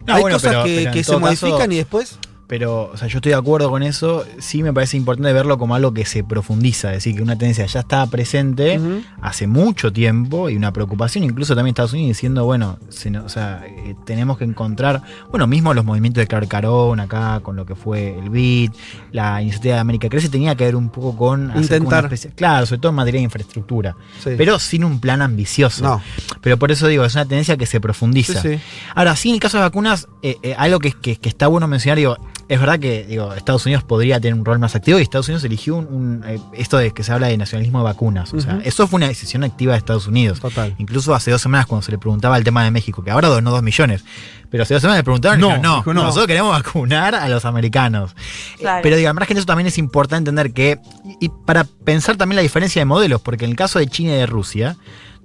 No, 0.06 0.14
Hay 0.14 0.22
bueno, 0.22 0.36
cosas 0.36 0.50
pero- 0.52 0.64
que, 0.64 0.74
pero 0.76 0.88
en 0.90 0.94
que 0.94 1.02
se 1.02 1.10
caso- 1.10 1.20
modifican 1.20 1.72
y 1.72 1.76
después... 1.76 2.18
Pero, 2.48 2.90
o 2.92 2.96
sea, 2.96 3.08
yo 3.08 3.18
estoy 3.18 3.32
de 3.32 3.36
acuerdo 3.38 3.68
con 3.68 3.82
eso. 3.82 4.24
Sí 4.38 4.62
me 4.62 4.72
parece 4.72 4.96
importante 4.96 5.30
verlo 5.34 5.58
como 5.58 5.74
algo 5.74 5.92
que 5.92 6.06
se 6.06 6.24
profundiza. 6.24 6.88
Es 6.88 6.96
decir, 7.04 7.14
que 7.16 7.22
una 7.22 7.36
tendencia 7.36 7.66
ya 7.66 7.80
estaba 7.80 8.06
presente 8.06 8.80
hace 9.20 9.46
mucho 9.46 9.92
tiempo 9.92 10.48
y 10.48 10.56
una 10.56 10.72
preocupación, 10.72 11.24
incluso 11.24 11.54
también 11.54 11.72
Estados 11.72 11.92
Unidos 11.92 12.08
diciendo, 12.16 12.46
bueno, 12.46 12.78
se 12.88 13.16
o 13.18 13.28
sea, 13.28 13.62
eh, 13.66 13.94
tenemos 14.06 14.38
que 14.38 14.44
encontrar, 14.44 15.02
bueno, 15.30 15.46
mismo 15.46 15.74
los 15.74 15.84
movimientos 15.84 16.22
de 16.22 16.26
Clark 16.26 16.48
Carón 16.48 17.00
acá, 17.00 17.40
con 17.40 17.54
lo 17.54 17.66
que 17.66 17.74
fue 17.74 18.18
el 18.18 18.30
BID, 18.30 18.70
la 19.12 19.42
iniciativa 19.42 19.74
de 19.74 19.80
América 19.80 20.08
Crece, 20.08 20.30
tenía 20.30 20.54
que 20.56 20.64
ver 20.64 20.74
un 20.76 20.88
poco 20.88 21.16
con 21.16 21.52
Intentar. 21.54 22.04
especie- 22.04 22.30
claro, 22.34 22.64
sobre 22.64 22.80
todo 22.80 22.90
en 22.90 22.96
materia 22.96 23.18
de 23.18 23.24
infraestructura, 23.24 23.94
Sí. 24.24 24.30
pero 24.38 24.58
sin 24.58 24.84
un 24.84 25.00
plan 25.00 25.20
ambicioso. 25.20 25.84
No. 25.84 26.02
Pero 26.40 26.56
por 26.58 26.70
eso 26.72 26.86
digo, 26.86 27.04
es 27.04 27.14
una 27.14 27.26
tendencia 27.26 27.58
que 27.58 27.66
se 27.66 27.78
profundiza. 27.78 28.40
Sí, 28.40 28.56
sí. 28.56 28.60
Ahora, 28.94 29.16
sí, 29.16 29.28
en 29.28 29.34
el 29.34 29.40
caso 29.40 29.58
de 29.58 29.64
vacunas, 29.64 30.08
eh, 30.22 30.36
eh, 30.42 30.54
algo 30.56 30.78
que, 30.78 30.92
que- 30.92 31.16
que 31.16 31.28
está 31.28 31.46
bueno 31.46 31.68
mencionar, 31.68 31.98
digo, 31.98 32.16
es 32.48 32.58
verdad 32.60 32.78
que 32.78 33.04
digo, 33.04 33.34
Estados 33.34 33.64
Unidos 33.66 33.84
podría 33.84 34.18
tener 34.20 34.34
un 34.38 34.44
rol 34.44 34.58
más 34.58 34.74
activo 34.74 34.98
y 34.98 35.02
Estados 35.02 35.28
Unidos 35.28 35.44
eligió 35.44 35.76
un, 35.76 35.86
un, 35.86 36.24
eh, 36.26 36.38
esto 36.54 36.78
de 36.78 36.92
que 36.92 37.02
se 37.04 37.12
habla 37.12 37.26
de 37.28 37.36
nacionalismo 37.36 37.78
de 37.78 37.84
vacunas. 37.84 38.32
O 38.32 38.40
sea, 38.40 38.60
eso 38.64 38.86
fue 38.88 38.96
una 38.98 39.08
decisión 39.08 39.44
activa 39.44 39.72
de 39.72 39.78
Estados 39.78 40.06
Unidos. 40.06 40.40
Total. 40.40 40.74
Incluso 40.78 41.14
hace 41.14 41.30
dos 41.30 41.42
semanas 41.42 41.66
cuando 41.66 41.82
se 41.84 41.92
le 41.92 41.98
preguntaba 41.98 42.36
el 42.38 42.44
tema 42.44 42.64
de 42.64 42.70
México, 42.70 43.04
que 43.04 43.10
ahora 43.10 43.28
donó 43.28 43.50
dos 43.50 43.62
millones, 43.62 44.04
pero 44.50 44.62
hace 44.62 44.74
dos 44.74 44.80
semanas 44.80 45.00
le 45.00 45.04
preguntaron 45.04 45.40
No, 45.40 45.46
dijeron, 45.48 45.62
no, 45.62 45.76
dijo 45.78 45.94
no. 45.94 46.02
nosotros 46.04 46.26
queremos 46.26 46.50
vacunar 46.52 47.14
a 47.14 47.28
los 47.28 47.44
americanos. 47.44 48.12
Eh, 48.12 48.60
Claro. 48.60 48.80
pero 48.82 48.96
digo, 48.96 49.08
además 49.08 49.26
que 49.26 49.34
en 49.34 49.38
eso 49.38 49.46
también 49.46 49.66
es 49.66 49.76
importante 49.78 50.30
entender 50.30 50.52
que, 50.52 50.78
y, 51.20 51.26
y 51.26 51.28
para 51.28 51.64
pensar 51.64 52.16
también 52.16 52.36
la 52.36 52.42
diferencia 52.42 52.80
de 52.80 52.86
modelos, 52.86 53.20
porque 53.20 53.44
en 53.44 53.50
el 53.50 53.56
caso 53.56 53.78
de 53.78 53.86
China 53.86 54.12
y 54.12 54.16
de 54.16 54.26
Rusia, 54.26 54.76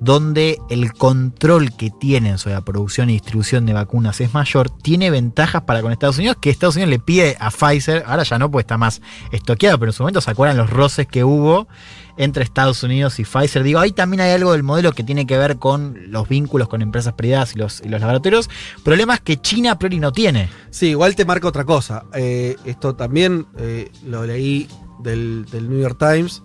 donde 0.03 0.59
el 0.69 0.91
control 0.91 1.71
que 1.77 1.89
tienen 1.89 2.37
sobre 2.37 2.55
la 2.55 2.61
producción 2.61 3.09
y 3.09 3.13
distribución 3.13 3.65
de 3.65 3.71
vacunas 3.71 4.19
es 4.19 4.33
mayor, 4.33 4.69
tiene 4.69 5.09
ventajas 5.09 5.61
para 5.61 5.81
con 5.81 5.93
Estados 5.93 6.17
Unidos, 6.17 6.35
que 6.41 6.49
Estados 6.49 6.75
Unidos 6.75 6.89
le 6.89 6.99
pide 6.99 7.37
a 7.39 7.49
Pfizer, 7.49 8.03
ahora 8.05 8.23
ya 8.23 8.37
no, 8.37 8.51
porque 8.51 8.63
está 8.63 8.77
más 8.77 9.01
estoqueado, 9.31 9.79
pero 9.79 9.91
en 9.91 9.93
su 9.93 10.03
momento 10.03 10.19
se 10.19 10.29
acuerdan 10.29 10.57
los 10.57 10.69
roces 10.69 11.07
que 11.07 11.23
hubo 11.23 11.69
entre 12.17 12.43
Estados 12.43 12.83
Unidos 12.83 13.17
y 13.19 13.23
Pfizer. 13.23 13.63
Digo, 13.63 13.79
ahí 13.79 13.93
también 13.93 14.19
hay 14.19 14.31
algo 14.31 14.51
del 14.51 14.61
modelo 14.61 14.91
que 14.91 15.03
tiene 15.03 15.25
que 15.25 15.37
ver 15.37 15.57
con 15.57 15.97
los 16.11 16.27
vínculos 16.27 16.67
con 16.67 16.81
empresas 16.81 17.13
privadas 17.13 17.55
y 17.55 17.59
los, 17.59 17.79
y 17.79 17.87
los 17.87 18.01
laboratorios. 18.01 18.49
Problemas 18.83 19.21
que 19.21 19.37
China 19.37 19.71
a 19.71 19.79
priori 19.79 19.99
no 19.99 20.11
tiene. 20.11 20.49
Sí, 20.69 20.87
igual 20.87 21.15
te 21.15 21.23
marca 21.23 21.47
otra 21.47 21.63
cosa. 21.63 22.03
Eh, 22.13 22.57
esto 22.65 22.95
también 22.95 23.47
eh, 23.57 23.89
lo 24.05 24.25
leí 24.25 24.67
del 24.99 25.45
New 25.49 25.79
York 25.79 25.97
Times. 25.97 26.43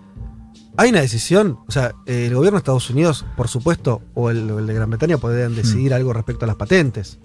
Hay 0.80 0.90
una 0.90 1.00
decisión, 1.00 1.58
o 1.66 1.72
sea, 1.72 1.92
el 2.06 2.32
gobierno 2.34 2.56
de 2.56 2.60
Estados 2.60 2.88
Unidos, 2.88 3.24
por 3.36 3.48
supuesto, 3.48 4.00
o 4.14 4.30
el, 4.30 4.64
de 4.66 4.74
Gran 4.74 4.88
Bretaña 4.88 5.18
podrían 5.18 5.54
decidir 5.56 5.92
algo 5.92 6.12
respecto 6.12 6.44
a 6.44 6.48
las 6.48 6.56
patentes. 6.56 7.18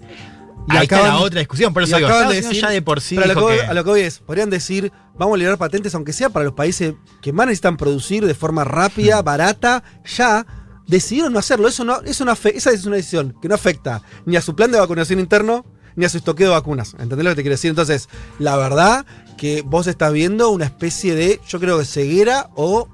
Y 0.68 0.76
ahí 0.76 0.82
está 0.84 0.96
acaban- 0.96 1.14
la 1.14 1.20
otra 1.20 1.38
discusión, 1.38 1.72
por 1.72 1.84
eso 1.84 1.94
digo, 1.96 2.08
acaban 2.08 2.30
de 2.30 2.36
decir- 2.42 2.60
ya 2.60 2.70
de 2.70 2.82
por 2.82 3.00
sí 3.00 3.14
Pero 3.14 3.24
a 3.24 3.28
lo, 3.28 3.34
que 3.34 3.40
voy, 3.40 3.56
que- 3.56 3.62
a 3.62 3.74
lo 3.74 3.84
que 3.84 3.90
voy 3.90 4.00
es, 4.00 4.18
podrían 4.18 4.50
decir, 4.50 4.90
vamos 5.16 5.34
a 5.34 5.38
liberar 5.38 5.56
patentes, 5.56 5.94
aunque 5.94 6.12
sea 6.12 6.30
para 6.30 6.44
los 6.46 6.54
países 6.54 6.94
que 7.22 7.32
más 7.32 7.46
necesitan 7.46 7.76
producir 7.76 8.26
de 8.26 8.34
forma 8.34 8.64
rápida, 8.64 9.22
Mm. 9.22 9.24
barata, 9.24 9.84
ya. 10.04 10.44
Decidieron 10.88 11.32
no 11.32 11.38
hacerlo. 11.38 11.66
Eso 11.68 11.84
no, 11.84 12.02
eso 12.02 12.24
no 12.26 12.32
esa 12.32 12.70
es 12.70 12.84
una 12.84 12.96
decisión 12.96 13.34
que 13.40 13.48
no 13.48 13.54
afecta 13.54 14.02
ni 14.26 14.36
a 14.36 14.42
su 14.42 14.54
plan 14.56 14.70
de 14.70 14.78
vacunación 14.80 15.18
interno, 15.20 15.64
ni 15.96 16.04
a 16.04 16.08
su 16.10 16.18
estoqueo 16.18 16.48
de 16.48 16.54
vacunas. 16.54 16.94
¿Entendés 16.98 17.24
lo 17.24 17.30
que 17.30 17.36
te 17.36 17.42
quiero 17.42 17.54
decir? 17.54 17.70
Entonces, 17.70 18.08
la 18.38 18.56
verdad 18.56 19.06
que 19.38 19.62
vos 19.64 19.86
estás 19.86 20.12
viendo 20.12 20.50
una 20.50 20.64
especie 20.66 21.14
de, 21.14 21.40
yo 21.48 21.58
creo 21.60 21.78
que 21.78 21.84
ceguera 21.86 22.50
o 22.56 22.88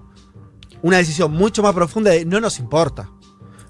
una 0.83 0.99
decisión 0.99 1.33
mucho 1.33 1.63
más 1.63 1.75
profunda 1.75 2.11
de 2.11 2.25
no 2.25 2.41
nos 2.41 2.59
importa. 2.59 3.09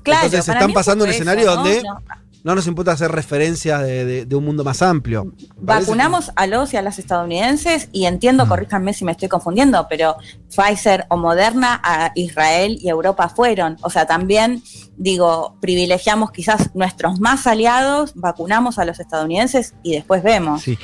Claro, 0.02 0.24
Entonces 0.26 0.46
para 0.46 0.60
están 0.60 0.72
pasando 0.72 1.04
un 1.04 1.10
eso, 1.10 1.16
escenario 1.18 1.46
¿no? 1.46 1.56
donde 1.56 1.82
No. 1.82 2.00
no 2.42 2.54
nos 2.54 2.66
importa 2.66 2.92
hacer 2.92 3.10
referencias 3.12 3.82
de, 3.82 4.04
de- 4.06 4.24
de 4.24 4.34
un 4.36 4.44
mundo 4.46 4.64
más 4.64 4.80
amplio. 4.80 5.30
Vacunamos 5.58 6.30
a 6.36 6.46
los 6.46 6.72
y 6.72 6.78
a 6.78 6.82
las 6.82 6.98
estadounidenses 6.98 7.90
y 7.92 8.06
entiendo, 8.06 8.46
Mm. 8.46 8.48
corríjanme 8.48 8.94
si 8.94 9.04
me 9.04 9.12
estoy 9.12 9.28
confundiendo, 9.28 9.86
pero 9.90 10.16
Pfizer 10.48 11.04
o 11.10 11.18
Moderna 11.18 11.80
a 11.84 12.12
Israel 12.14 12.78
y 12.80 12.88
Europa 12.88 13.28
fueron. 13.28 13.76
O 13.82 13.90
sea, 13.90 14.06
también 14.06 14.62
digo, 14.96 15.56
privilegiamos 15.60 16.30
quizás 16.30 16.74
nuestros 16.74 17.20
más 17.20 17.46
aliados, 17.46 18.12
vacunamos 18.14 18.78
a 18.78 18.86
los 18.86 19.00
estadounidenses 19.00 19.74
y 19.82 19.92
después 19.94 20.22
vemos. 20.22 20.62
Sí. 20.62 20.78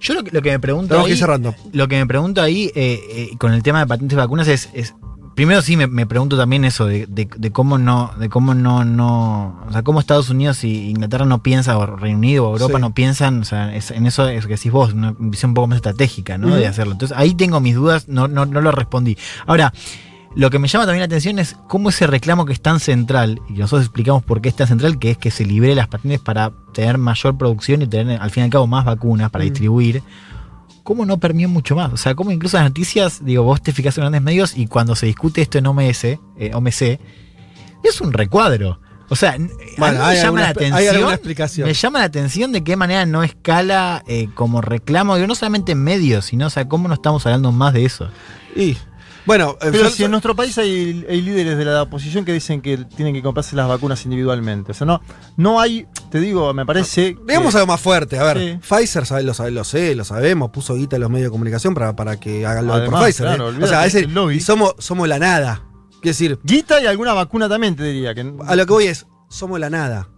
Yo 0.00 0.14
lo 0.14 0.22
que, 0.24 0.30
lo 0.32 0.42
que 0.42 0.50
me 0.50 0.58
pregunto 0.60 0.96
que 0.96 1.00
ahí, 1.06 1.12
ir 1.12 1.18
cerrando. 1.18 1.54
lo 1.72 1.86
que 1.88 1.96
me 1.96 2.06
pregunto 2.06 2.42
ahí 2.42 2.70
eh, 2.74 3.00
eh, 3.10 3.30
con 3.38 3.52
el 3.52 3.62
tema 3.62 3.80
de 3.80 3.86
patentes 3.86 4.16
de 4.16 4.22
vacunas 4.22 4.46
es, 4.48 4.68
es- 4.72 4.94
primero 5.34 5.62
sí 5.62 5.76
me, 5.76 5.86
me 5.86 6.06
pregunto 6.06 6.36
también 6.36 6.64
eso 6.64 6.86
de, 6.86 7.06
de- 7.06 7.28
de 7.36 7.50
cómo 7.52 7.78
no, 7.78 8.10
de 8.18 8.28
cómo 8.28 8.54
no, 8.54 8.84
no, 8.84 9.60
o 9.68 9.72
sea, 9.72 9.82
cómo 9.82 10.00
Estados 10.00 10.30
Unidos 10.30 10.64
y 10.64 10.90
Inglaterra 10.90 11.24
no 11.24 11.42
piensan, 11.42 11.76
o 11.76 11.86
Reino 11.86 12.18
Unido 12.18 12.48
o 12.48 12.52
Europa 12.52 12.74
Sí. 12.76 12.80
no 12.80 12.94
piensan, 12.94 13.40
o 13.40 13.44
sea, 13.44 13.74
es- 13.74 13.90
en 13.90 14.06
eso 14.06 14.28
es 14.28 14.46
que 14.46 14.54
decís 14.54 14.70
vos, 14.72 14.92
una 14.92 15.14
visión 15.18 15.50
un 15.50 15.54
poco 15.54 15.68
más 15.68 15.76
estratégica, 15.76 16.38
¿no? 16.38 16.54
De 16.54 16.66
hacerlo. 16.66 16.92
Entonces 16.92 17.16
ahí 17.16 17.34
tengo 17.34 17.60
mis 17.60 17.74
dudas, 17.74 18.08
no, 18.08 18.28
no, 18.28 18.46
no 18.46 18.60
lo 18.60 18.72
respondí. 18.72 19.16
Ahora, 19.46 19.72
lo 20.34 20.48
que 20.48 20.58
me 20.58 20.66
llama 20.68 20.86
también 20.86 21.00
la 21.00 21.04
atención 21.06 21.38
es 21.38 21.56
cómo 21.68 21.90
ese 21.90 22.06
reclamo 22.06 22.46
que 22.46 22.52
es 22.54 22.60
tan 22.62 22.80
central, 22.80 23.40
y 23.48 23.54
nosotros 23.54 23.82
explicamos 23.86 24.22
por 24.22 24.40
qué 24.40 24.48
es 24.48 24.56
tan 24.56 24.66
central, 24.66 24.98
que 24.98 25.10
es 25.10 25.18
que 25.18 25.30
se 25.30 25.44
libere 25.44 25.74
las 25.74 25.88
patentes 25.88 26.20
para 26.20 26.52
tener 26.72 26.96
mayor 26.98 27.36
producción 27.36 27.82
y 27.82 27.86
tener 27.86 28.20
al 28.20 28.30
fin 28.30 28.42
y 28.42 28.44
al 28.44 28.50
cabo 28.50 28.66
más 28.66 28.84
vacunas 28.86 29.30
para 29.30 29.44
distribuir. 29.44 30.02
¿Cómo 30.82 31.06
no 31.06 31.18
permeó 31.18 31.48
mucho 31.48 31.76
más? 31.76 31.92
O 31.92 31.96
sea, 31.96 32.14
cómo 32.14 32.30
incluso 32.30 32.56
las 32.56 32.66
noticias, 32.66 33.24
digo, 33.24 33.42
vos 33.44 33.62
te 33.62 33.72
fijas 33.72 33.96
en 33.98 34.02
grandes 34.02 34.22
medios 34.22 34.56
y 34.56 34.66
cuando 34.66 34.96
se 34.96 35.06
discute 35.06 35.42
esto 35.42 35.58
en 35.58 35.66
OMS, 35.66 36.04
eh, 36.04 36.18
OMC, 36.54 36.98
es 37.84 38.00
un 38.00 38.12
recuadro. 38.12 38.80
O 39.08 39.16
sea, 39.16 39.34
n- 39.34 39.50
Bueno, 39.78 39.98
a 40.02 40.08
mí 40.08 40.14
me 40.16 40.22
llama 40.22 40.40
la 40.40 40.46
atención. 40.50 40.80
Me 41.66 41.74
llama 41.74 41.98
la 41.98 42.04
atención 42.06 42.52
de 42.52 42.64
qué 42.64 42.76
manera 42.76 43.04
no 43.06 43.22
escala 43.22 44.02
eh, 44.06 44.28
como 44.34 44.60
reclamo, 44.60 45.14
digo, 45.16 45.26
no 45.28 45.34
solamente 45.34 45.72
en 45.72 45.82
medios, 45.84 46.24
sino, 46.26 46.46
o 46.46 46.50
sea, 46.50 46.66
cómo 46.68 46.88
no 46.88 46.94
estamos 46.94 47.24
hablando 47.26 47.52
más 47.52 47.74
de 47.74 47.84
eso. 47.84 48.08
Y 48.56 48.76
bueno, 49.26 49.52
eh, 49.60 49.68
Pero 49.72 49.84
yo- 49.84 49.90
si 49.90 50.04
en 50.04 50.10
nuestro 50.10 50.34
país 50.34 50.56
hay, 50.58 51.04
hay 51.08 51.20
líderes 51.22 51.56
de 51.56 51.64
la 51.64 51.82
oposición 51.82 52.24
que 52.24 52.32
dicen 52.32 52.60
que 52.60 52.78
tienen 52.78 53.14
que 53.14 53.22
comprarse 53.22 53.54
las 53.56 53.68
vacunas 53.68 54.04
individualmente. 54.04 54.72
O 54.72 54.74
sea, 54.74 54.86
no, 54.86 55.00
no 55.36 55.60
hay, 55.60 55.86
te 56.10 56.18
digo, 56.20 56.52
me 56.54 56.66
parece. 56.66 57.14
que- 57.14 57.20
digamos 57.28 57.54
algo 57.54 57.66
más 57.68 57.80
fuerte. 57.80 58.18
A 58.18 58.24
ver, 58.24 58.38
Sí. 58.38 58.58
Pfizer, 58.68 59.06
sabe- 59.06 59.22
lo, 59.22 59.34
sabe- 59.34 59.50
lo 59.52 59.64
sé, 59.64 59.94
lo 59.94 60.04
sabemos, 60.04 60.50
puso 60.50 60.74
guita 60.74 60.96
en 60.96 61.02
los 61.02 61.10
medios 61.10 61.26
de 61.26 61.30
comunicación 61.30 61.74
para, 61.74 61.94
para 61.94 62.18
que 62.18 62.44
hagan 62.46 62.66
lo 62.66 62.78
de 62.78 62.88
por 62.90 63.00
Pfizer. 63.04 63.26
claro, 63.26 63.50
¿eh? 63.50 63.58
O 63.62 63.66
sea, 63.66 63.86
ese- 63.86 64.06
lobby. 64.06 64.36
y 64.36 64.40
somos, 64.40 64.74
somos 64.78 65.06
la 65.08 65.18
nada. 65.18 65.62
Quiero 66.00 66.10
decir, 66.14 66.38
Guita 66.42 66.80
y 66.82 66.86
alguna 66.86 67.12
vacuna 67.12 67.48
también, 67.48 67.76
te 67.76 67.84
diría. 67.84 68.14
Que, 68.14 68.32
a 68.46 68.56
lo 68.56 68.66
que 68.66 68.72
voy 68.72 68.86
es, 68.86 69.06
somos 69.28 69.60
la 69.60 69.70
nada. 69.70 70.08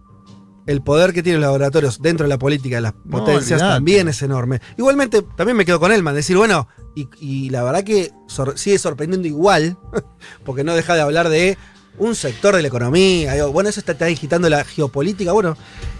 El 0.65 0.81
poder 0.81 1.13
que 1.13 1.21
tienen 1.21 1.41
los 1.41 1.47
laboratorios 1.47 2.01
dentro 2.01 2.23
de 2.25 2.29
la 2.29 2.39
política 2.39 2.77
de 2.77 2.81
las 2.81 2.93
No, 3.05 3.11
potencias 3.19 3.61
olvidate. 3.61 3.75
también 3.75 4.07
es 4.07 4.21
enorme. 4.23 4.61
Igualmente, 4.77 5.21
también 5.35 5.55
me 5.57 5.65
quedo 5.65 5.79
con 5.79 5.91
Elman, 5.91 6.15
decir, 6.15 6.37
bueno, 6.37 6.67
y, 6.95 7.07
y 7.19 7.49
la 7.51 7.63
verdad 7.63 7.83
que 7.83 8.11
sor- 8.27 8.57
sigue 8.57 8.79
sorprendiendo 8.79 9.27
igual, 9.27 9.77
porque 10.43 10.63
no 10.63 10.73
deja 10.73 10.95
de 10.95 11.01
hablar 11.01 11.29
de 11.29 11.57
un 11.97 12.15
sector 12.15 12.55
de 12.55 12.61
la 12.63 12.67
economía. 12.67 13.33
digo, 13.35 13.51
bueno, 13.51 13.69
eso 13.69 13.79
está, 13.79 13.91
está 13.93 14.05
agitando 14.05 14.49
la 14.49 14.63
geopolítica. 14.65 15.31
Bueno, 15.33 15.55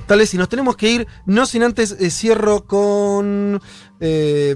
tal 0.08 0.20
vez 0.20 0.30
si 0.32 0.38
nos 0.38 0.50
tenemos 0.50 0.76
que 0.76 0.90
ir, 0.92 1.08
no 1.26 1.46
sin 1.46 1.64
antes 1.64 1.96
eh, 2.00 2.10
cierro 2.10 2.66
con. 2.66 3.62
eh, 4.00 4.56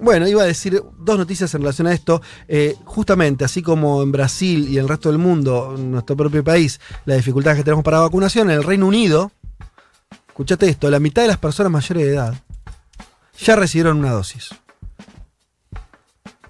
bueno, 0.00 0.28
iba 0.28 0.42
a 0.42 0.46
decir 0.46 0.82
dos 0.98 1.18
noticias 1.18 1.54
en 1.54 1.62
relación 1.62 1.86
a 1.86 1.92
esto. 1.92 2.20
Eh, 2.48 2.76
justamente, 2.84 3.44
así 3.44 3.62
como 3.62 4.02
en 4.02 4.12
Brasil 4.12 4.68
y 4.68 4.76
en 4.76 4.82
el 4.82 4.88
resto 4.88 5.08
del 5.08 5.18
mundo, 5.18 5.74
en 5.76 5.90
nuestro 5.90 6.16
propio 6.16 6.44
país, 6.44 6.80
las 7.04 7.16
dificultades 7.16 7.58
que 7.58 7.64
tenemos 7.64 7.84
para 7.84 8.00
vacunación, 8.00 8.50
en 8.50 8.56
el 8.56 8.64
Reino 8.64 8.86
Unido, 8.86 9.32
escuchate 10.28 10.68
esto, 10.68 10.90
la 10.90 11.00
mitad 11.00 11.22
de 11.22 11.28
las 11.28 11.38
personas 11.38 11.72
mayores 11.72 12.04
de 12.04 12.12
edad 12.12 12.34
ya 13.38 13.56
recibieron 13.56 13.98
una 13.98 14.12
dosis. 14.12 14.50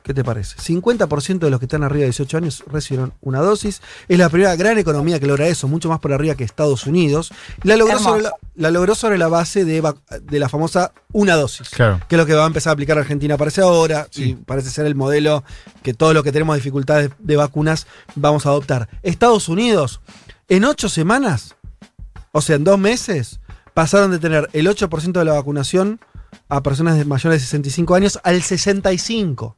¿Qué 0.06 0.14
te 0.14 0.22
parece? 0.22 0.56
50% 0.58 1.40
de 1.40 1.50
los 1.50 1.58
que 1.58 1.64
están 1.64 1.82
arriba 1.82 2.02
de 2.02 2.06
18 2.06 2.36
años 2.36 2.62
recibieron 2.70 3.12
una 3.22 3.40
dosis. 3.40 3.82
Es 4.06 4.16
la 4.16 4.28
primera 4.28 4.54
gran 4.54 4.78
economía 4.78 5.18
que 5.18 5.26
logra 5.26 5.48
eso, 5.48 5.66
mucho 5.66 5.88
más 5.88 5.98
por 5.98 6.12
arriba 6.12 6.36
que 6.36 6.44
Estados 6.44 6.86
Unidos. 6.86 7.32
Y 7.64 7.66
la 7.66 7.76
logró, 7.76 7.98
sobre 7.98 8.22
la, 8.22 8.32
la 8.54 8.70
logró 8.70 8.94
sobre 8.94 9.18
la 9.18 9.26
base 9.26 9.64
de 9.64 9.82
la 10.38 10.48
famosa 10.48 10.92
una 11.10 11.34
dosis. 11.34 11.70
Claro. 11.70 12.00
Que 12.08 12.14
es 12.14 12.18
lo 12.20 12.24
que 12.24 12.34
va 12.34 12.44
a 12.44 12.46
empezar 12.46 12.70
a 12.70 12.74
aplicar 12.74 12.96
Argentina 12.96 13.36
parece 13.36 13.62
ahora. 13.62 14.06
Y 14.14 14.34
parece 14.34 14.70
ser 14.70 14.86
el 14.86 14.94
modelo 14.94 15.42
que 15.82 15.92
todos 15.92 16.14
los 16.14 16.22
que 16.22 16.30
tenemos 16.30 16.54
dificultades 16.54 17.10
de 17.18 17.34
vacunas 17.34 17.88
vamos 18.14 18.46
a 18.46 18.50
adoptar. 18.50 18.88
Estados 19.02 19.48
Unidos, 19.48 20.00
en 20.48 20.66
ocho 20.66 20.88
semanas, 20.88 21.56
o 22.30 22.42
sea, 22.42 22.54
en 22.54 22.62
dos 22.62 22.78
meses, 22.78 23.40
pasaron 23.74 24.12
de 24.12 24.20
tener 24.20 24.48
el 24.52 24.68
8% 24.68 25.18
de 25.18 25.24
la 25.24 25.32
vacunación 25.32 25.98
a 26.48 26.62
personas 26.62 26.96
de 26.96 27.04
mayores 27.04 27.40
de 27.40 27.46
65 27.46 27.94
años 27.96 28.20
al 28.22 28.40
65%. 28.40 29.56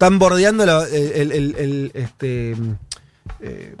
Están 0.00 0.18
bordeando 0.18 0.64
este, 0.82 2.56
eh, 3.42 3.76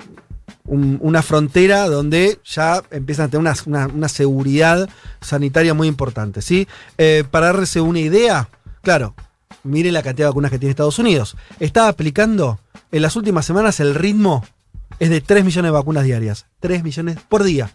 un- 0.66 0.98
una 1.00 1.22
frontera 1.22 1.88
donde 1.88 2.38
ya 2.44 2.82
empiezan 2.90 3.24
a 3.24 3.28
tener 3.30 3.54
una, 3.66 4.08
seguridad 4.10 4.86
sanitaria 5.22 5.72
muy 5.72 5.88
importante. 5.88 6.42
¿sí? 6.42 6.68
Eh, 6.98 7.24
para 7.30 7.54
darse 7.54 7.80
una 7.80 8.00
idea, 8.00 8.50
claro, 8.82 9.14
miren 9.64 9.94
la 9.94 10.02
cantidad 10.02 10.26
de 10.26 10.30
vacunas 10.32 10.50
que 10.50 10.58
tiene 10.58 10.72
Estados 10.72 10.98
Unidos. 10.98 11.38
Está 11.58 11.88
aplicando 11.88 12.60
en 12.92 13.00
las 13.00 13.16
últimas 13.16 13.46
semanas 13.46 13.80
el 13.80 13.94
ritmo 13.94 14.44
es 15.00 15.10
de 15.10 15.20
3 15.20 15.44
millones 15.44 15.68
de 15.68 15.72
vacunas 15.72 16.04
diarias. 16.04 16.46
3 16.60 16.84
millones 16.84 17.16
por 17.28 17.42
día 17.42 17.70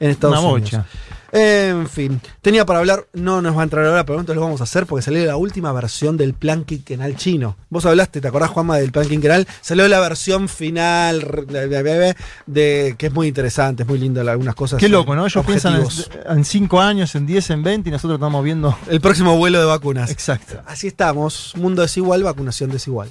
en 0.00 0.10
Estados 0.10 0.38
Una 0.38 0.48
Unidos. 0.48 0.70
bocha. 0.70 0.86
En 1.30 1.86
fin, 1.90 2.22
tenía 2.40 2.64
para 2.64 2.78
hablar, 2.78 3.06
no 3.12 3.42
nos 3.42 3.54
va 3.54 3.60
a 3.60 3.64
entrar 3.64 3.84
ahora, 3.84 4.06
pero 4.06 4.18
entonces 4.18 4.36
lo 4.36 4.42
vamos 4.42 4.62
a 4.62 4.64
hacer 4.64 4.86
porque 4.86 5.02
salió 5.02 5.22
la 5.26 5.36
última 5.36 5.70
versión 5.72 6.16
del 6.16 6.32
plan 6.32 6.64
quinquenal 6.64 7.16
chino. 7.16 7.56
Vos 7.68 7.84
hablaste, 7.84 8.22
¿te 8.22 8.28
acordás, 8.28 8.48
Juanma, 8.48 8.78
del 8.78 8.92
plan 8.92 9.06
quinquenal? 9.06 9.46
Salió 9.60 9.86
la 9.88 10.00
versión 10.00 10.48
final 10.48 11.20
de, 11.48 11.68
de- 11.68 11.82
de- 11.82 12.16
de- 12.46 12.94
que 12.96 13.06
es 13.08 13.12
muy 13.12 13.26
interesante, 13.28 13.82
es 13.82 13.88
muy 13.88 13.98
lindo 13.98 14.22
algunas 14.22 14.54
cosas. 14.54 14.78
Qué 14.80 14.86
eh, 14.86 14.88
loco, 14.88 15.14
¿no? 15.14 15.26
Ellos 15.26 15.44
piensan 15.44 15.82
en 16.30 16.44
5 16.46 16.80
años, 16.80 17.14
en 17.14 17.26
10, 17.26 17.50
en 17.50 17.62
20 17.62 17.88
y 17.90 17.92
nosotros 17.92 18.16
estamos 18.16 18.42
viendo. 18.42 18.74
El 18.88 19.02
próximo 19.02 19.36
vuelo 19.36 19.58
de 19.58 19.66
vacunas. 19.66 20.10
Exacto. 20.10 20.62
Así 20.64 20.86
estamos, 20.86 21.52
mundo 21.56 21.82
desigual, 21.82 22.22
vacunación 22.22 22.70
desigual. 22.70 23.10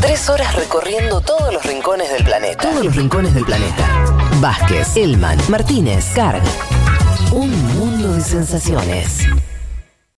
Tres 0.00 0.28
horas 0.30 0.54
recorriendo 0.54 1.20
todos 1.20 1.52
los 1.52 1.64
rincones 1.64 2.10
del 2.12 2.24
planeta. 2.24 2.70
Todos 2.70 2.84
los 2.84 2.94
rincones 2.94 3.34
del 3.34 3.44
planeta. 3.44 4.04
Vázquez, 4.40 4.96
Elman, 4.96 5.38
Martínez, 5.48 6.12
Carg. 6.14 6.42
Un 7.32 7.50
mundo 7.76 8.12
de 8.12 8.20
sensaciones. 8.20 9.26